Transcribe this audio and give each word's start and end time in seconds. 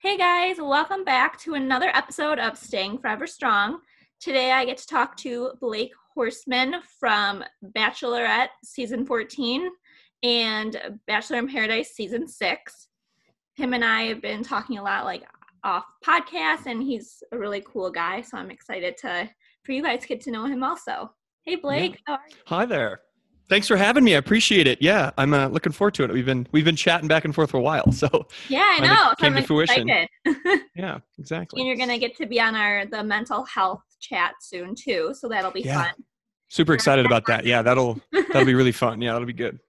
Hey 0.00 0.18
guys, 0.18 0.58
welcome 0.58 1.04
back 1.04 1.38
to 1.40 1.54
another 1.54 1.88
episode 1.94 2.38
of 2.38 2.58
Staying 2.58 2.98
Forever 2.98 3.26
Strong. 3.26 3.78
Today 4.20 4.52
I 4.52 4.66
get 4.66 4.76
to 4.76 4.86
talk 4.86 5.16
to 5.18 5.52
Blake 5.58 5.92
Horstmann 6.14 6.82
from 7.00 7.42
Bachelorette 7.74 8.50
season 8.62 9.06
14 9.06 9.70
and 10.22 10.98
Bachelor 11.06 11.38
in 11.38 11.48
Paradise 11.48 11.94
season 11.94 12.28
6. 12.28 12.88
Him 13.54 13.72
and 13.72 13.82
I 13.82 14.02
have 14.02 14.20
been 14.20 14.42
talking 14.42 14.76
a 14.76 14.82
lot 14.82 15.06
like 15.06 15.24
off 15.64 15.86
podcast 16.04 16.66
and 16.66 16.82
he's 16.82 17.22
a 17.32 17.38
really 17.38 17.64
cool 17.66 17.90
guy, 17.90 18.20
so 18.20 18.36
I'm 18.36 18.50
excited 18.50 18.98
to 18.98 19.30
for 19.64 19.72
you 19.72 19.82
guys 19.82 20.02
to 20.02 20.08
get 20.08 20.20
to 20.22 20.30
know 20.30 20.44
him 20.44 20.62
also. 20.62 21.10
Hey 21.46 21.56
Blake, 21.56 22.02
yeah. 22.06 22.18
Hi 22.48 22.66
there. 22.66 23.00
Thanks 23.48 23.68
for 23.68 23.76
having 23.76 24.02
me. 24.02 24.14
I 24.14 24.18
appreciate 24.18 24.66
it. 24.66 24.82
Yeah, 24.82 25.12
I'm 25.16 25.32
uh, 25.32 25.48
looking 25.48 25.72
forward 25.72 25.94
to 25.94 26.04
it. 26.04 26.12
We've 26.12 26.26
been 26.26 26.48
we've 26.52 26.64
been 26.64 26.76
chatting 26.76 27.06
back 27.06 27.24
and 27.24 27.34
forth 27.34 27.50
for 27.50 27.58
a 27.58 27.62
while, 27.62 27.92
so 27.92 28.26
yeah, 28.48 28.64
I 28.64 28.80
know. 28.80 29.14
Came 29.18 29.34
to 29.34 29.42
fruition. 29.42 29.88
yeah, 30.74 30.98
exactly. 31.18 31.60
And 31.60 31.68
you're 31.68 31.76
gonna 31.76 31.98
get 31.98 32.16
to 32.16 32.26
be 32.26 32.40
on 32.40 32.54
our 32.56 32.86
the 32.86 33.04
mental 33.04 33.44
health 33.44 33.82
chat 34.00 34.34
soon 34.40 34.74
too, 34.74 35.14
so 35.18 35.28
that'll 35.28 35.52
be 35.52 35.62
yeah. 35.62 35.84
fun. 35.84 35.92
Super 36.48 36.74
excited 36.74 37.06
about 37.06 37.26
that. 37.26 37.44
Yeah, 37.44 37.62
that'll 37.62 38.00
that'll 38.12 38.44
be 38.44 38.54
really 38.54 38.72
fun. 38.72 39.00
Yeah, 39.00 39.12
that'll 39.12 39.26
be 39.26 39.32
good. 39.32 39.58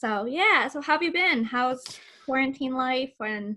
So 0.00 0.26
yeah, 0.26 0.68
so 0.68 0.80
how 0.80 0.92
have 0.92 1.02
you 1.02 1.12
been? 1.12 1.42
How's 1.42 1.82
quarantine 2.24 2.72
life 2.72 3.14
and 3.18 3.56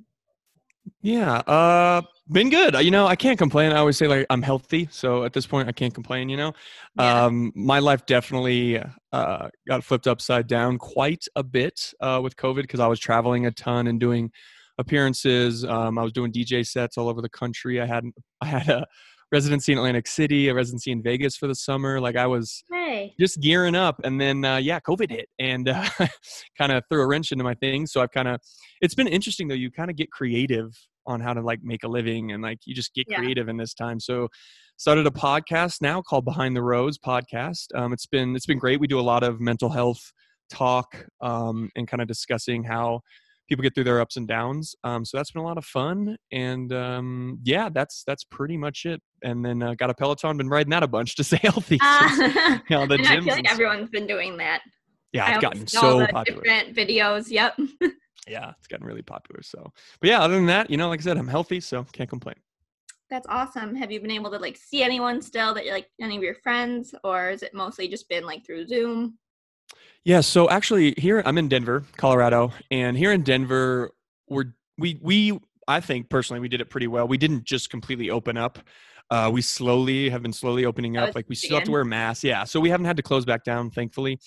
yeah, 1.01 1.37
uh, 1.47 2.01
been 2.31 2.49
good. 2.49 2.75
You 2.83 2.91
know, 2.91 3.07
I 3.07 3.15
can't 3.15 3.37
complain. 3.37 3.71
I 3.71 3.77
always 3.77 3.97
say 3.97 4.07
like 4.07 4.25
I'm 4.29 4.41
healthy, 4.41 4.87
so 4.91 5.23
at 5.23 5.33
this 5.33 5.47
point 5.47 5.67
I 5.67 5.71
can't 5.71 5.93
complain. 5.93 6.29
You 6.29 6.37
know, 6.37 6.53
yeah. 6.97 7.25
um, 7.25 7.51
my 7.55 7.79
life 7.79 8.05
definitely 8.05 8.81
uh, 9.11 9.49
got 9.67 9.83
flipped 9.83 10.07
upside 10.07 10.47
down 10.47 10.77
quite 10.77 11.25
a 11.35 11.43
bit 11.43 11.93
uh, 11.99 12.19
with 12.21 12.35
COVID 12.35 12.61
because 12.61 12.79
I 12.79 12.87
was 12.87 12.99
traveling 12.99 13.47
a 13.47 13.51
ton 13.51 13.87
and 13.87 13.99
doing 13.99 14.31
appearances. 14.77 15.65
Um, 15.65 15.97
I 15.97 16.03
was 16.03 16.11
doing 16.11 16.31
DJ 16.31 16.65
sets 16.65 16.97
all 16.97 17.09
over 17.09 17.21
the 17.21 17.29
country. 17.29 17.81
I 17.81 17.85
had 17.85 18.03
I 18.41 18.45
had 18.45 18.69
a 18.69 18.85
residency 19.31 19.71
in 19.71 19.77
Atlantic 19.77 20.07
City, 20.07 20.49
a 20.49 20.53
residency 20.53 20.91
in 20.91 21.01
Vegas 21.01 21.35
for 21.35 21.47
the 21.47 21.55
summer. 21.55 21.99
Like 21.99 22.15
I 22.15 22.27
was 22.27 22.63
hey. 22.71 23.15
just 23.19 23.41
gearing 23.41 23.75
up, 23.75 23.99
and 24.03 24.21
then 24.21 24.45
uh, 24.45 24.57
yeah, 24.57 24.79
COVID 24.79 25.09
hit 25.09 25.29
and 25.39 25.67
uh, 25.67 25.87
kind 26.57 26.71
of 26.71 26.83
threw 26.89 27.01
a 27.01 27.07
wrench 27.07 27.31
into 27.31 27.43
my 27.43 27.55
thing. 27.55 27.87
So 27.87 28.01
I've 28.01 28.11
kind 28.11 28.27
of 28.27 28.39
it's 28.81 28.95
been 28.95 29.07
interesting 29.07 29.47
though. 29.47 29.55
You 29.55 29.71
kind 29.71 29.89
of 29.89 29.95
get 29.95 30.11
creative 30.11 30.71
on 31.05 31.19
how 31.19 31.33
to 31.33 31.41
like 31.41 31.59
make 31.63 31.83
a 31.83 31.87
living, 31.87 32.31
and 32.31 32.41
like 32.41 32.59
you 32.65 32.75
just 32.75 32.93
get 32.93 33.07
yeah. 33.09 33.17
creative 33.17 33.49
in 33.49 33.57
this 33.57 33.73
time. 33.73 33.99
So 33.99 34.27
started 34.77 35.05
a 35.05 35.11
podcast 35.11 35.81
now 35.81 36.01
called 36.01 36.25
Behind 36.25 36.55
the 36.55 36.63
Rose 36.63 36.97
Podcast. 36.97 37.67
Um, 37.75 37.93
it's 37.93 38.05
been 38.05 38.35
it's 38.35 38.45
been 38.45 38.59
great. 38.59 38.79
We 38.79 38.87
do 38.87 38.99
a 38.99 39.01
lot 39.01 39.23
of 39.23 39.39
mental 39.39 39.69
health 39.69 40.01
talk 40.49 41.05
um, 41.21 41.69
and 41.75 41.87
kind 41.87 42.01
of 42.01 42.07
discussing 42.07 42.63
how 42.63 43.01
people 43.47 43.63
get 43.63 43.75
through 43.75 43.83
their 43.83 43.99
ups 43.99 44.15
and 44.15 44.27
downs. 44.27 44.75
Um, 44.83 45.03
so 45.03 45.17
that's 45.17 45.31
been 45.31 45.41
a 45.41 45.45
lot 45.45 45.57
of 45.57 45.65
fun, 45.65 46.17
and 46.31 46.71
um, 46.73 47.39
yeah, 47.43 47.69
that's 47.69 48.03
that's 48.05 48.23
pretty 48.23 48.57
much 48.57 48.85
it. 48.85 49.01
And 49.23 49.45
then 49.45 49.61
uh, 49.61 49.75
got 49.75 49.89
a 49.89 49.93
Peloton, 49.93 50.37
been 50.37 50.49
riding 50.49 50.71
that 50.71 50.83
a 50.83 50.87
bunch 50.87 51.15
to 51.17 51.23
stay 51.25 51.39
healthy. 51.41 51.77
Uh, 51.81 52.09
you 52.69 52.77
know, 52.77 52.87
the 52.87 52.97
gyms 52.97 53.05
I 53.05 53.21
feel 53.21 53.35
like 53.35 53.51
everyone's 53.51 53.89
been 53.89 54.07
doing 54.07 54.37
that. 54.37 54.61
Yeah, 55.13 55.31
it's 55.31 55.41
gotten 55.41 55.67
so 55.67 56.07
popular. 56.07 56.41
Different 56.41 56.75
videos. 56.75 57.29
Yep. 57.29 57.59
yeah, 58.27 58.51
it's 58.57 58.67
gotten 58.67 58.85
really 58.85 59.01
popular. 59.01 59.41
So, 59.41 59.71
but 59.99 60.09
yeah, 60.09 60.21
other 60.21 60.35
than 60.35 60.45
that, 60.47 60.69
you 60.69 60.77
know, 60.77 60.89
like 60.89 60.99
I 60.99 61.03
said, 61.03 61.17
I'm 61.17 61.27
healthy, 61.27 61.59
so 61.59 61.85
can't 61.91 62.09
complain. 62.09 62.35
That's 63.09 63.27
awesome. 63.29 63.75
Have 63.75 63.91
you 63.91 63.99
been 63.99 64.11
able 64.11 64.31
to 64.31 64.37
like 64.37 64.55
see 64.55 64.83
anyone 64.83 65.21
still 65.21 65.53
that 65.53 65.65
you 65.65 65.71
like 65.71 65.89
any 65.99 66.15
of 66.15 66.23
your 66.23 66.35
friends, 66.35 66.95
or 67.03 67.29
is 67.29 67.43
it 67.43 67.53
mostly 67.53 67.87
just 67.87 68.07
been 68.07 68.25
like 68.25 68.45
through 68.45 68.67
Zoom? 68.67 69.17
Yeah, 70.03 70.21
so 70.21 70.49
actually 70.49 70.95
here 70.97 71.21
I'm 71.25 71.37
in 71.37 71.49
Denver, 71.49 71.83
Colorado, 71.97 72.53
and 72.71 72.97
here 72.97 73.11
in 73.11 73.23
Denver 73.23 73.91
we're 74.29 74.53
we 74.77 74.97
we 75.01 75.39
I 75.67 75.79
think 75.79 76.09
personally 76.09 76.39
we 76.39 76.47
did 76.47 76.61
it 76.61 76.69
pretty 76.69 76.87
well. 76.87 77.07
We 77.07 77.17
didn't 77.17 77.43
just 77.43 77.69
completely 77.69 78.09
open 78.09 78.37
up. 78.37 78.59
Uh, 79.09 79.29
we 79.31 79.41
slowly 79.41 80.09
have 80.09 80.23
been 80.23 80.31
slowly 80.31 80.63
opening 80.63 80.95
up. 80.95 81.13
Like 81.13 81.27
we 81.27 81.35
still 81.35 81.57
have 81.57 81.65
to 81.65 81.71
wear 81.71 81.83
masks. 81.83 82.23
Yeah, 82.23 82.45
so 82.45 82.61
we 82.61 82.69
haven't 82.69 82.85
had 82.85 82.95
to 82.95 83.03
close 83.03 83.25
back 83.25 83.43
down, 83.43 83.69
thankfully. 83.69 84.19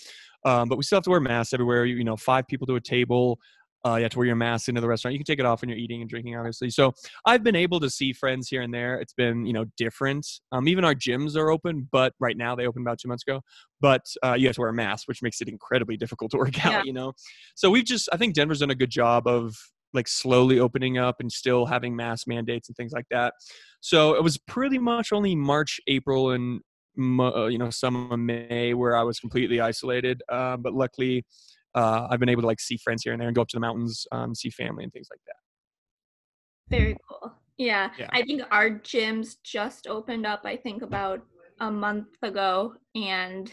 Um, 0.45 0.69
but 0.69 0.77
we 0.77 0.85
still 0.85 0.97
have 0.97 1.05
to 1.05 1.11
wear 1.11 1.21
masks 1.21 1.55
everywhere. 1.55 1.87
You 1.87 2.05
know, 2.05 2.17
five 2.17 2.47
people 2.47 2.67
to 2.67 2.77
a 2.77 2.81
table. 2.81 3.41
Uh, 3.87 3.97
you 3.97 4.03
have 4.03 4.13
to 4.13 4.19
wear 4.19 4.27
your 4.27 4.37
mask 4.37 4.69
into 4.69 4.81
the 4.81 4.89
restaurant. 4.89 5.13
You 5.13 5.19
can 5.19 5.27
take 5.27 5.39
it 5.39 5.45
off 5.45 5.61
when 5.61 5.69
you're 5.69 5.79
eating 5.79 6.01
and 6.01 6.09
drinking, 6.09 6.37
obviously. 6.37 6.71
So 6.71 6.93
I've 7.27 7.43
been 7.43 7.57
able 7.57 7.81
to 7.81 7.91
see 7.91 8.13
friends 8.13 8.49
here 8.49 8.63
and 8.63 8.73
there. 8.73 8.99
It's 8.99 9.13
been, 9.13 9.45
you 9.45 9.53
know, 9.53 9.67
different. 9.77 10.27
Um, 10.53 10.69
even 10.69 10.85
our 10.85 10.95
gyms 10.95 11.37
are 11.37 11.51
open, 11.51 11.89
but 11.93 12.15
right 12.19 12.37
now 12.37 12.55
they 12.55 12.67
opened 12.67 12.87
about 12.87 12.99
two 12.99 13.09
months 13.09 13.25
ago. 13.27 13.43
But 13.81 14.03
uh, 14.25 14.35
you 14.35 14.47
have 14.47 14.57
to 14.57 14.63
wear 14.63 14.71
a 14.71 14.75
mask, 14.75 15.07
which 15.07 15.23
makes 15.23 15.41
it 15.41 15.49
incredibly 15.49 15.97
difficult 15.99 16.31
to 16.31 16.39
work 16.39 16.65
out. 16.65 16.73
Yeah. 16.73 16.83
You 16.85 16.93
know, 16.93 17.13
so 17.55 17.71
we've 17.71 17.85
just, 17.85 18.09
I 18.13 18.17
think 18.17 18.35
Denver's 18.35 18.61
done 18.61 18.71
a 18.71 18.75
good 18.75 18.91
job 18.91 19.27
of 19.27 19.55
like 19.93 20.09
slowly 20.09 20.59
opening 20.59 20.99
up 20.99 21.17
and 21.21 21.31
still 21.31 21.67
having 21.67 21.95
mask 21.95 22.27
mandates 22.27 22.69
and 22.69 22.77
things 22.77 22.93
like 22.93 23.07
that. 23.11 23.35
So 23.81 24.15
it 24.15 24.23
was 24.23 24.39
pretty 24.39 24.79
much 24.79 25.13
only 25.13 25.35
March, 25.35 25.81
April, 25.87 26.31
and 26.31 26.61
uh, 26.99 27.47
you 27.47 27.59
know 27.59 27.71
some 27.71 28.11
of 28.11 28.19
May 28.19 28.75
where 28.75 28.97
I 28.97 29.03
was 29.03 29.19
completely 29.21 29.61
isolated. 29.61 30.23
Uh, 30.29 30.57
but 30.57 30.75
luckily 30.75 31.25
uh, 31.75 32.09
I've 32.11 32.21
been 32.21 32.29
able 32.29 32.43
to 32.43 32.47
like 32.47 32.61
see 32.61 32.77
friends 32.77 33.03
here 33.03 33.13
and 33.13 33.21
there 33.21 33.29
and 33.29 33.35
go 33.35 33.43
up 33.43 33.49
to 33.49 33.57
the 33.57 33.61
mountains, 33.61 34.07
um, 34.13 34.35
see 34.35 34.51
family 34.51 34.85
and 34.85 34.93
things 34.93 35.09
like 35.11 35.21
that. 35.27 36.77
Very 36.77 36.97
cool. 37.09 37.33
Yeah. 37.59 37.91
yeah. 37.99 38.09
I 38.13 38.23
think 38.23 38.43
our 38.51 38.71
gyms 38.71 39.37
just 39.43 39.87
opened 39.87 40.27
up, 40.27 40.43
I 40.45 40.57
think 40.57 40.83
about 40.83 41.23
a 41.61 41.71
month 41.71 42.09
ago. 42.23 42.75
And 42.95 43.53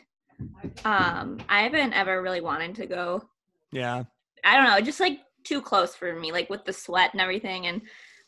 um, 0.85 1.39
I 1.49 1.63
haven't 1.63 1.93
ever 1.93 2.21
really 2.21 2.41
wanted 2.41 2.75
to 2.75 2.85
go. 2.85 3.23
Yeah. 3.71 4.03
I 4.43 4.57
don't 4.57 4.67
know, 4.67 4.81
just 4.81 4.99
like 4.99 5.19
too 5.43 5.61
close 5.61 5.95
for 5.95 6.15
me, 6.15 6.31
like 6.31 6.49
with 6.49 6.65
the 6.65 6.73
sweat 6.73 7.11
and 7.13 7.21
everything. 7.21 7.67
And 7.67 7.81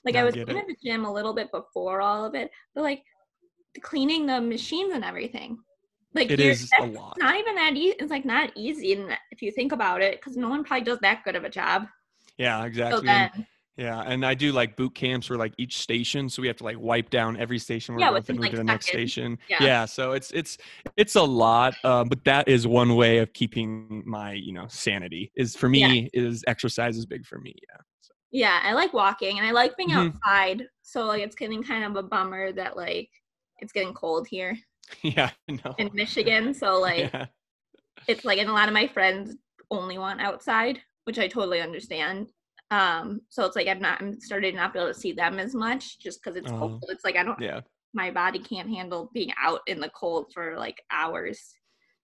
like 0.06 0.16
I 0.16 0.24
was 0.24 0.36
in 0.36 0.46
the 0.46 0.76
gym 0.84 1.06
a 1.06 1.14
little 1.14 1.34
bit 1.34 1.52
before 1.52 2.02
all 2.02 2.26
of 2.26 2.36
it, 2.36 2.52
but 2.76 2.84
like 2.84 3.04
cleaning 3.82 4.26
the 4.26 4.42
machines 4.42 4.94
and 4.94 5.04
everything. 5.04 5.58
Like 6.14 6.32
it 6.32 6.40
is 6.40 6.70
a 6.80 6.86
lot. 6.86 7.16
Not 7.18 7.36
even 7.36 7.56
that 7.56 7.76
easy. 7.76 7.96
It's 8.00 8.12
like 8.12 8.26
not 8.26 8.52
easy, 8.56 8.94
if 9.32 9.42
you 9.42 9.52
think 9.52 9.72
about 9.72 10.02
it, 10.02 10.20
because 10.20 10.38
no 10.38 10.50
one 10.50 10.64
probably 10.64 10.86
does 10.86 11.00
that 11.00 11.24
good 11.24 11.36
of 11.36 11.44
a 11.44 11.50
job. 11.50 11.88
Yeah, 12.38 12.64
exactly. 12.66 13.00
So 13.00 13.06
then, 13.06 13.48
yeah, 13.78 14.02
and 14.02 14.24
I 14.24 14.36
do 14.36 14.52
like 14.52 14.76
boot 14.76 14.94
camps 14.94 15.26
for 15.26 15.36
like 15.36 15.54
each 15.58 15.80
station, 15.80 16.30
so 16.30 16.42
we 16.42 16.48
have 16.48 16.58
to 16.58 16.64
like 16.64 16.80
wipe 16.80 17.10
down 17.10 17.38
every 17.38 17.58
station 17.58 17.96
we're 17.96 18.02
yeah, 18.02 18.10
going 18.12 18.40
like, 18.40 18.52
to 18.52 18.58
the 18.58 18.64
next 18.64 18.88
station. 18.88 19.40
Yeah. 19.50 19.64
yeah, 19.64 19.86
so 19.86 20.12
it's 20.12 20.30
it's 20.32 20.60
it's 20.96 21.16
a 21.16 21.24
lot, 21.24 21.74
uh, 21.84 22.04
but 22.04 22.24
that 22.26 22.48
is 22.48 22.68
one 22.68 22.96
way 22.96 23.18
of 23.18 23.34
keeping 23.34 24.04
my 24.06 24.34
you 24.34 24.54
know 24.54 24.68
sanity. 24.68 25.32
Is 25.36 25.56
for 25.56 25.70
me 25.70 26.10
yeah. 26.14 26.22
is 26.22 26.44
exercise 26.46 26.98
is 26.98 27.08
big 27.08 27.26
for 27.26 27.40
me. 27.40 27.56
Yeah. 27.68 27.78
So. 28.02 28.14
Yeah, 28.32 28.60
I 28.64 28.74
like 28.74 28.94
walking 28.94 29.40
and 29.40 29.48
I 29.48 29.52
like 29.52 29.76
being 29.76 29.90
mm-hmm. 29.90 30.18
outside. 30.18 30.68
So 30.84 31.06
like 31.06 31.24
it's 31.24 31.36
getting 31.36 31.64
kind 31.64 31.84
of 31.84 31.96
a 31.96 32.08
bummer 32.08 32.52
that 32.52 32.78
like 32.78 33.10
it's 33.58 33.74
getting 33.74 33.96
cold 33.96 34.28
here. 34.28 34.56
Yeah, 35.02 35.32
no. 35.48 35.76
In 35.78 35.90
Michigan, 35.94 36.54
so 36.54 36.80
like 36.80 37.12
yeah. 37.14 37.26
it's 38.08 38.24
like 38.24 38.38
and 38.38 38.50
a 38.50 38.54
lot 38.54 38.68
of 38.68 38.74
my 38.74 38.88
friends 38.88 39.36
only 39.72 39.98
want 39.98 40.22
outside, 40.22 40.80
which 41.06 41.20
I 41.20 41.28
totally 41.28 41.62
understand. 41.62 42.32
Um, 42.72 43.22
so 43.30 43.46
it's 43.46 43.56
like 43.56 43.68
I'm 43.68 43.80
not 43.80 44.02
I'm 44.02 44.20
starting 44.20 44.56
not 44.56 44.74
be 44.74 44.80
able 44.80 44.94
to 44.94 45.00
see 45.00 45.12
them 45.12 45.40
as 45.40 45.54
much 45.56 46.00
just 46.00 46.24
because 46.24 46.38
it's 46.38 46.52
uh, 46.52 46.58
cold. 46.58 46.86
It's 46.90 47.04
like 47.04 47.18
I 47.18 47.24
don't 47.24 47.40
yeah. 47.40 47.62
My 47.94 48.12
body 48.12 48.40
can't 48.40 48.70
handle 48.70 49.10
being 49.14 49.32
out 49.42 49.62
in 49.68 49.80
the 49.80 49.90
cold 49.90 50.32
for 50.34 50.58
like 50.58 50.82
hours. 50.92 51.54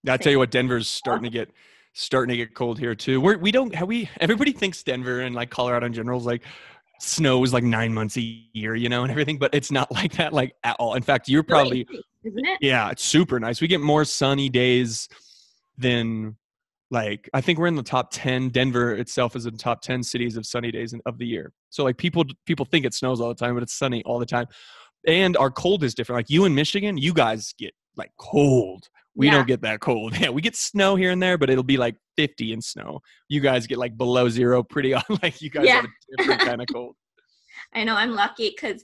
I 0.07 0.17
tell 0.17 0.31
you 0.31 0.39
what, 0.39 0.51
Denver's 0.51 0.87
starting 0.87 1.23
to 1.23 1.29
get 1.29 1.49
starting 1.93 2.29
to 2.29 2.37
get 2.37 2.53
cold 2.53 2.79
here 2.79 2.95
too. 2.95 3.19
We're, 3.19 3.37
we 3.37 3.51
don't 3.51 3.73
have 3.75 3.87
we 3.87 4.09
everybody 4.19 4.51
thinks 4.51 4.83
Denver 4.83 5.21
and 5.21 5.35
like 5.35 5.49
Colorado 5.49 5.85
in 5.85 5.93
general 5.93 6.19
is 6.19 6.25
like 6.25 6.43
snow 6.99 7.43
is 7.43 7.53
like 7.53 7.63
nine 7.63 7.93
months 7.93 8.17
a 8.17 8.21
year, 8.21 8.75
you 8.75 8.89
know, 8.89 9.03
and 9.03 9.11
everything, 9.11 9.37
but 9.37 9.53
it's 9.53 9.71
not 9.71 9.91
like 9.91 10.13
that 10.13 10.33
like 10.33 10.53
at 10.63 10.75
all. 10.79 10.93
In 10.93 11.03
fact, 11.03 11.27
you're 11.27 11.43
probably 11.43 11.87
isn't 12.23 12.45
it? 12.45 12.57
Yeah, 12.61 12.89
it's 12.89 13.03
super 13.03 13.39
nice. 13.39 13.61
We 13.61 13.67
get 13.67 13.81
more 13.81 14.05
sunny 14.05 14.49
days 14.49 15.07
than 15.77 16.35
like 16.91 17.29
I 17.33 17.41
think 17.41 17.59
we're 17.59 17.67
in 17.67 17.75
the 17.75 17.83
top 17.83 18.09
10 18.11 18.49
Denver 18.49 18.95
itself 18.95 19.35
is 19.35 19.45
in 19.45 19.53
the 19.53 19.59
top 19.59 19.81
10 19.81 20.03
cities 20.03 20.37
of 20.37 20.45
sunny 20.45 20.71
days 20.71 20.93
of 21.05 21.17
the 21.17 21.25
year. 21.25 21.53
So 21.69 21.83
like 21.83 21.97
people 21.97 22.25
people 22.45 22.65
think 22.65 22.85
it 22.85 22.93
snows 22.93 23.21
all 23.21 23.29
the 23.29 23.35
time, 23.35 23.53
but 23.53 23.63
it's 23.63 23.77
sunny 23.77 24.03
all 24.05 24.19
the 24.19 24.25
time. 24.25 24.47
And 25.07 25.37
our 25.37 25.51
cold 25.51 25.83
is 25.83 25.93
different. 25.93 26.17
Like 26.17 26.29
you 26.29 26.45
in 26.45 26.55
Michigan, 26.55 26.97
you 26.97 27.13
guys 27.13 27.53
get 27.57 27.73
like 27.95 28.11
cold. 28.17 28.87
We 29.15 29.27
yeah. 29.27 29.33
don't 29.33 29.47
get 29.47 29.61
that 29.61 29.79
cold. 29.79 30.17
Yeah, 30.19 30.29
we 30.29 30.41
get 30.41 30.55
snow 30.55 30.95
here 30.95 31.11
and 31.11 31.21
there, 31.21 31.37
but 31.37 31.49
it'll 31.49 31.63
be 31.63 31.77
like 31.77 31.95
50 32.17 32.53
in 32.53 32.61
snow. 32.61 33.01
You 33.27 33.41
guys 33.41 33.67
get 33.67 33.77
like 33.77 33.97
below 33.97 34.29
zero 34.29 34.63
pretty 34.63 34.93
on 34.95 35.03
like 35.21 35.41
you 35.41 35.49
guys 35.49 35.65
yeah. 35.65 35.75
have 35.75 35.85
a 35.85 36.17
different 36.17 36.41
kind 36.41 36.61
of 36.61 36.67
cold. 36.73 36.95
I 37.73 37.83
know 37.83 37.95
I'm 37.95 38.11
lucky 38.11 38.49
because 38.49 38.83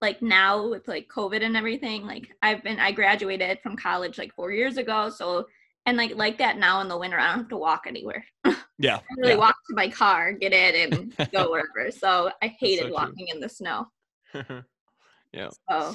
like 0.00 0.22
now 0.22 0.68
with 0.68 0.86
like 0.88 1.08
covid 1.08 1.42
and 1.42 1.56
everything 1.56 2.06
like 2.06 2.30
i've 2.42 2.62
been 2.62 2.78
i 2.78 2.90
graduated 2.90 3.58
from 3.62 3.76
college 3.76 4.18
like 4.18 4.34
four 4.34 4.50
years 4.50 4.76
ago 4.76 5.10
so 5.10 5.46
and 5.86 5.96
like 5.96 6.14
like 6.16 6.38
that 6.38 6.58
now 6.58 6.80
in 6.80 6.88
the 6.88 6.96
winter 6.96 7.18
i 7.18 7.28
don't 7.28 7.38
have 7.38 7.48
to 7.48 7.56
walk 7.56 7.84
anywhere. 7.86 8.24
Yeah 8.82 8.96
I 8.96 9.00
really 9.18 9.32
yeah. 9.32 9.36
walk 9.36 9.56
to 9.68 9.76
my 9.76 9.90
car 9.90 10.32
get 10.32 10.54
in 10.54 10.94
and 10.94 11.30
go 11.32 11.50
wherever 11.50 11.90
so 11.90 12.30
i 12.42 12.46
hated 12.46 12.86
so 12.86 12.92
walking 12.92 13.28
in 13.28 13.40
the 13.40 13.48
snow. 13.48 13.86
Yeah. 15.32 15.50
So 15.70 15.94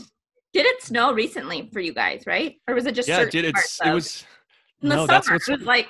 did 0.53 0.65
it 0.65 0.81
snow 0.81 1.11
recently 1.11 1.69
for 1.73 1.81
you 1.81 1.93
guys 1.93 2.23
right? 2.25 2.55
Or 2.69 2.75
was 2.75 2.85
it 2.85 2.95
just 2.95 3.09
yeah 3.09 3.21
it 3.21 3.31
did. 3.31 3.43
It's 3.43 3.81
it 3.83 3.91
was 3.91 4.23
in 4.81 4.89
the 4.89 4.95
no, 4.95 5.01
summer 5.01 5.07
that's 5.07 5.29
what's, 5.29 5.49
it 5.49 5.59
was 5.59 5.67
like 5.67 5.89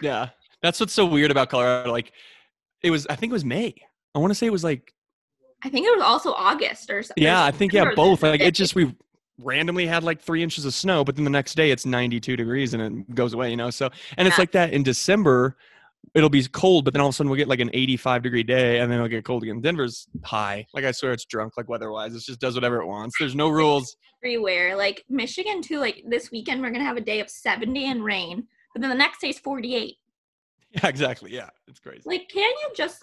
yeah 0.00 0.28
that's 0.62 0.78
what's 0.78 0.92
so 0.92 1.06
weird 1.06 1.32
about 1.32 1.48
colorado 1.48 1.90
like 1.90 2.12
it 2.82 2.90
was 2.90 3.06
i 3.08 3.16
think 3.16 3.30
it 3.30 3.32
was 3.32 3.44
may. 3.44 3.74
I 4.14 4.18
want 4.18 4.30
to 4.30 4.34
say 4.34 4.46
it 4.46 4.52
was 4.52 4.62
like 4.62 4.92
I 5.64 5.68
think 5.68 5.86
it 5.86 5.90
was 5.90 6.02
also 6.02 6.32
August 6.32 6.90
or 6.90 7.02
something. 7.02 7.22
Yeah, 7.22 7.44
I 7.44 7.50
think 7.50 7.72
yeah, 7.72 7.90
both. 7.96 8.22
Like 8.22 8.40
it 8.40 8.52
just 8.52 8.74
we 8.74 8.94
randomly 9.38 9.86
had 9.86 10.04
like 10.04 10.20
three 10.20 10.42
inches 10.42 10.64
of 10.64 10.74
snow, 10.74 11.04
but 11.04 11.16
then 11.16 11.24
the 11.24 11.30
next 11.30 11.54
day 11.54 11.70
it's 11.70 11.86
92 11.86 12.36
degrees 12.36 12.74
and 12.74 12.82
it 12.82 13.14
goes 13.14 13.34
away, 13.34 13.50
you 13.50 13.56
know. 13.56 13.70
So 13.70 13.90
and 14.16 14.28
it's 14.28 14.38
like 14.38 14.52
that 14.52 14.72
in 14.72 14.82
December. 14.82 15.56
It'll 16.14 16.30
be 16.30 16.42
cold, 16.44 16.84
but 16.84 16.94
then 16.94 17.00
all 17.00 17.08
of 17.08 17.14
a 17.14 17.16
sudden 17.16 17.28
we'll 17.28 17.36
get 17.36 17.48
like 17.48 17.60
an 17.60 17.70
85 17.72 18.22
degree 18.22 18.42
day, 18.42 18.78
and 18.78 18.90
then 18.90 18.98
it'll 18.98 19.08
get 19.08 19.24
cold 19.24 19.42
again. 19.42 19.60
Denver's 19.60 20.06
high. 20.24 20.64
Like 20.72 20.84
I 20.84 20.92
swear, 20.92 21.12
it's 21.12 21.24
drunk. 21.24 21.54
Like 21.56 21.68
weather-wise, 21.68 22.14
it 22.14 22.22
just 22.22 22.40
does 22.40 22.54
whatever 22.54 22.80
it 22.80 22.86
wants. 22.86 23.16
There's 23.18 23.34
no 23.34 23.48
rules 23.48 23.96
everywhere. 24.22 24.76
Like 24.76 25.04
Michigan 25.08 25.60
too. 25.60 25.80
Like 25.80 26.02
this 26.08 26.30
weekend, 26.30 26.62
we're 26.62 26.70
gonna 26.70 26.84
have 26.84 26.96
a 26.96 27.02
day 27.02 27.20
of 27.20 27.28
70 27.28 27.90
and 27.90 28.02
rain, 28.02 28.46
but 28.74 28.80
then 28.80 28.90
the 28.90 28.96
next 28.96 29.20
day 29.20 29.30
is 29.30 29.38
48. 29.38 29.96
Yeah, 30.70 30.86
exactly. 30.86 31.32
Yeah, 31.32 31.48
it's 31.66 31.80
crazy. 31.80 32.02
Like, 32.04 32.28
can 32.28 32.42
you 32.42 32.70
just 32.76 33.02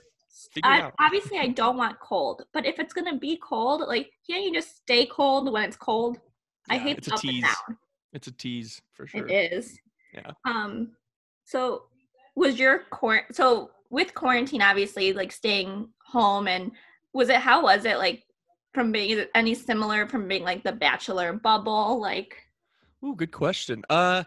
I, 0.63 0.91
obviously 0.99 1.37
I 1.37 1.47
don't 1.47 1.77
want 1.77 1.99
cold, 1.99 2.45
but 2.53 2.65
if 2.65 2.79
it's 2.79 2.93
gonna 2.93 3.17
be 3.17 3.37
cold, 3.37 3.81
like 3.81 4.11
can't 4.29 4.43
you 4.43 4.53
just 4.53 4.77
stay 4.77 5.05
cold 5.05 5.51
when 5.51 5.63
it's 5.63 5.77
cold? 5.77 6.17
Yeah, 6.67 6.75
I 6.75 6.77
hate 6.77 6.97
it's 6.97 7.07
a 7.07 7.11
tease. 7.11 7.45
It's 8.13 8.27
a 8.27 8.31
tease 8.31 8.81
for 8.93 9.07
sure. 9.07 9.25
It 9.27 9.53
is. 9.53 9.79
Yeah. 10.13 10.31
Um. 10.45 10.91
So, 11.45 11.83
was 12.35 12.57
your 12.57 12.79
quar- 12.89 13.27
so 13.31 13.71
with 13.89 14.13
quarantine, 14.13 14.61
obviously, 14.61 15.13
like 15.13 15.31
staying 15.31 15.89
home, 16.05 16.47
and 16.47 16.71
was 17.13 17.29
it 17.29 17.37
how 17.37 17.63
was 17.63 17.85
it 17.85 17.97
like 17.97 18.23
from 18.73 18.91
being 18.91 19.25
any 19.35 19.53
similar 19.53 20.07
from 20.07 20.27
being 20.27 20.43
like 20.43 20.63
the 20.63 20.71
bachelor 20.71 21.33
bubble? 21.33 22.01
Like, 22.01 22.35
oh, 23.03 23.13
good 23.13 23.31
question. 23.31 23.83
Uh, 23.89 24.23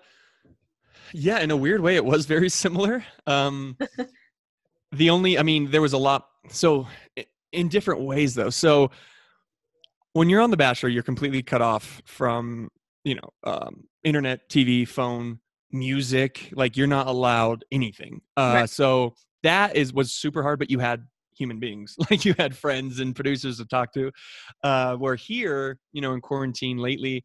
yeah, 1.12 1.40
in 1.40 1.50
a 1.50 1.56
weird 1.56 1.80
way, 1.80 1.96
it 1.96 2.04
was 2.04 2.26
very 2.26 2.48
similar. 2.48 3.04
Um. 3.26 3.76
the 4.92 5.10
only 5.10 5.38
i 5.38 5.42
mean 5.42 5.70
there 5.70 5.82
was 5.82 5.92
a 5.92 5.98
lot 5.98 6.28
so 6.48 6.86
in 7.52 7.68
different 7.68 8.00
ways 8.00 8.34
though 8.34 8.50
so 8.50 8.90
when 10.12 10.28
you're 10.28 10.40
on 10.40 10.50
the 10.50 10.56
bachelor 10.56 10.88
you're 10.88 11.02
completely 11.02 11.42
cut 11.42 11.62
off 11.62 12.02
from 12.04 12.68
you 13.04 13.14
know 13.14 13.30
um, 13.44 13.84
internet 14.04 14.48
tv 14.48 14.86
phone 14.86 15.38
music 15.70 16.48
like 16.52 16.76
you're 16.76 16.86
not 16.86 17.06
allowed 17.06 17.64
anything 17.70 18.20
uh, 18.36 18.52
right. 18.54 18.70
so 18.70 19.14
that 19.42 19.76
is 19.76 19.92
was 19.92 20.12
super 20.12 20.42
hard 20.42 20.58
but 20.58 20.70
you 20.70 20.78
had 20.78 21.06
human 21.36 21.60
beings 21.60 21.94
like 22.10 22.24
you 22.24 22.34
had 22.38 22.56
friends 22.56 23.00
and 23.00 23.14
producers 23.14 23.58
to 23.58 23.66
talk 23.66 23.92
to 23.92 24.10
uh, 24.64 24.96
where 24.96 25.14
here 25.14 25.78
you 25.92 26.00
know 26.00 26.14
in 26.14 26.20
quarantine 26.20 26.78
lately 26.78 27.22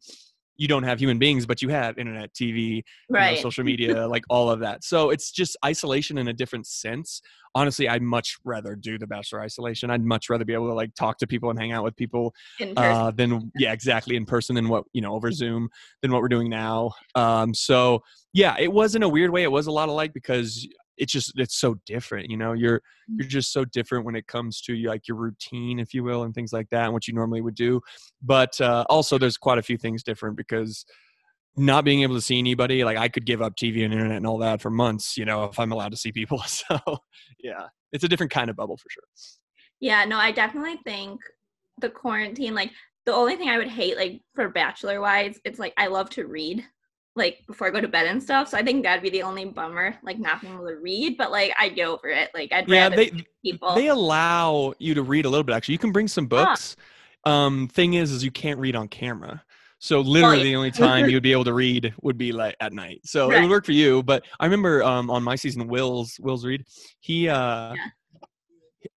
you 0.56 0.68
don't 0.68 0.84
have 0.84 1.00
human 1.00 1.18
beings, 1.18 1.46
but 1.46 1.62
you 1.62 1.68
have 1.68 1.98
internet, 1.98 2.32
TV, 2.34 2.82
right. 3.10 3.30
you 3.30 3.36
know, 3.36 3.42
social 3.42 3.64
media, 3.72 4.06
like 4.06 4.24
all 4.30 4.50
of 4.50 4.60
that. 4.60 4.84
So 4.84 5.10
it's 5.10 5.30
just 5.30 5.56
isolation 5.64 6.18
in 6.18 6.28
a 6.28 6.32
different 6.32 6.66
sense. 6.66 7.20
Honestly, 7.54 7.88
I'd 7.88 8.02
much 8.02 8.36
rather 8.44 8.74
do 8.74 8.98
the 8.98 9.06
bachelor 9.06 9.40
isolation. 9.40 9.90
I'd 9.90 10.02
much 10.02 10.28
rather 10.28 10.44
be 10.44 10.54
able 10.54 10.68
to 10.68 10.74
like 10.74 10.94
talk 10.94 11.18
to 11.18 11.26
people 11.26 11.50
and 11.50 11.58
hang 11.58 11.72
out 11.72 11.84
with 11.84 11.96
people 11.96 12.34
uh, 12.76 13.10
than 13.12 13.52
yeah, 13.56 13.72
exactly 13.72 14.16
in 14.16 14.26
person 14.26 14.54
than 14.56 14.68
what 14.68 14.84
you 14.92 15.00
know 15.00 15.14
over 15.14 15.30
Zoom 15.30 15.68
than 16.02 16.12
what 16.12 16.20
we're 16.20 16.28
doing 16.28 16.50
now. 16.50 16.92
Um, 17.14 17.54
so 17.54 18.02
yeah, 18.32 18.56
it 18.58 18.72
was 18.72 18.94
in 18.94 19.02
a 19.02 19.08
weird 19.08 19.30
way. 19.30 19.42
It 19.42 19.52
was 19.52 19.66
a 19.66 19.72
lot 19.72 19.88
alike 19.88 20.12
because 20.12 20.66
it's 20.96 21.12
just 21.12 21.32
it's 21.36 21.56
so 21.56 21.74
different 21.86 22.30
you 22.30 22.36
know 22.36 22.52
you're 22.52 22.78
mm. 22.78 23.16
you're 23.16 23.28
just 23.28 23.52
so 23.52 23.64
different 23.64 24.04
when 24.04 24.14
it 24.14 24.26
comes 24.26 24.60
to 24.60 24.76
like 24.86 25.08
your 25.08 25.16
routine 25.16 25.78
if 25.78 25.92
you 25.92 26.04
will 26.04 26.22
and 26.22 26.34
things 26.34 26.52
like 26.52 26.68
that 26.70 26.84
and 26.84 26.92
what 26.92 27.08
you 27.08 27.14
normally 27.14 27.40
would 27.40 27.54
do 27.54 27.80
but 28.22 28.60
uh, 28.60 28.84
also 28.88 29.18
there's 29.18 29.36
quite 29.36 29.58
a 29.58 29.62
few 29.62 29.76
things 29.76 30.02
different 30.02 30.36
because 30.36 30.84
not 31.56 31.84
being 31.84 32.02
able 32.02 32.14
to 32.14 32.20
see 32.20 32.38
anybody 32.38 32.84
like 32.84 32.96
i 32.96 33.08
could 33.08 33.24
give 33.24 33.40
up 33.40 33.56
tv 33.56 33.84
and 33.84 33.92
internet 33.92 34.16
and 34.16 34.26
all 34.26 34.38
that 34.38 34.60
for 34.60 34.70
months 34.70 35.16
you 35.16 35.24
know 35.24 35.44
if 35.44 35.58
i'm 35.58 35.72
allowed 35.72 35.90
to 35.90 35.96
see 35.96 36.12
people 36.12 36.38
so 36.46 36.78
yeah 37.42 37.66
it's 37.92 38.04
a 38.04 38.08
different 38.08 38.32
kind 38.32 38.50
of 38.50 38.56
bubble 38.56 38.76
for 38.76 38.90
sure 38.90 39.04
yeah 39.80 40.04
no 40.04 40.16
i 40.16 40.32
definitely 40.32 40.76
think 40.84 41.20
the 41.80 41.90
quarantine 41.90 42.54
like 42.54 42.70
the 43.06 43.12
only 43.12 43.36
thing 43.36 43.48
i 43.48 43.58
would 43.58 43.68
hate 43.68 43.96
like 43.96 44.20
for 44.34 44.48
bachelor 44.48 45.00
wise 45.00 45.38
it's 45.44 45.58
like 45.58 45.74
i 45.76 45.86
love 45.86 46.10
to 46.10 46.26
read 46.26 46.64
like 47.16 47.44
before 47.46 47.68
I 47.68 47.70
go 47.70 47.80
to 47.80 47.88
bed 47.88 48.06
and 48.06 48.22
stuff. 48.22 48.48
So 48.48 48.58
I 48.58 48.62
think 48.62 48.82
that'd 48.82 49.02
be 49.02 49.10
the 49.10 49.22
only 49.22 49.44
bummer, 49.44 49.96
like 50.02 50.18
not 50.18 50.40
being 50.40 50.54
able 50.54 50.66
to 50.66 50.76
read. 50.76 51.16
But 51.16 51.30
like 51.30 51.52
I'd 51.58 51.74
get 51.76 51.86
over 51.86 52.08
it. 52.08 52.30
Like 52.34 52.52
I'd 52.52 52.68
yeah, 52.68 52.88
they 52.88 53.12
people. 53.44 53.74
They 53.74 53.88
allow 53.88 54.74
you 54.78 54.94
to 54.94 55.02
read 55.02 55.24
a 55.24 55.28
little 55.28 55.44
bit. 55.44 55.54
Actually, 55.54 55.74
you 55.74 55.78
can 55.78 55.92
bring 55.92 56.08
some 56.08 56.26
books. 56.26 56.76
Huh. 57.24 57.30
Um, 57.30 57.68
thing 57.68 57.94
is, 57.94 58.10
is 58.10 58.24
you 58.24 58.30
can't 58.30 58.60
read 58.60 58.76
on 58.76 58.88
camera. 58.88 59.42
So 59.84 60.00
literally, 60.00 60.44
the 60.44 60.56
only 60.56 60.70
time 60.70 61.10
you 61.10 61.16
would 61.16 61.22
be 61.22 61.32
able 61.32 61.44
to 61.44 61.52
read 61.52 61.92
would 62.00 62.16
be 62.16 62.32
like 62.32 62.56
at 62.60 62.72
night. 62.72 63.02
So 63.04 63.28
right. 63.28 63.36
it 63.36 63.42
would 63.42 63.50
work 63.50 63.66
for 63.66 63.72
you. 63.72 64.02
But 64.02 64.24
I 64.40 64.46
remember 64.46 64.82
um, 64.82 65.10
on 65.10 65.22
my 65.22 65.36
season, 65.36 65.68
Will's 65.68 66.16
Will's 66.20 66.46
read. 66.46 66.64
He 67.00 67.28
uh, 67.28 67.74
yeah. 67.74 67.86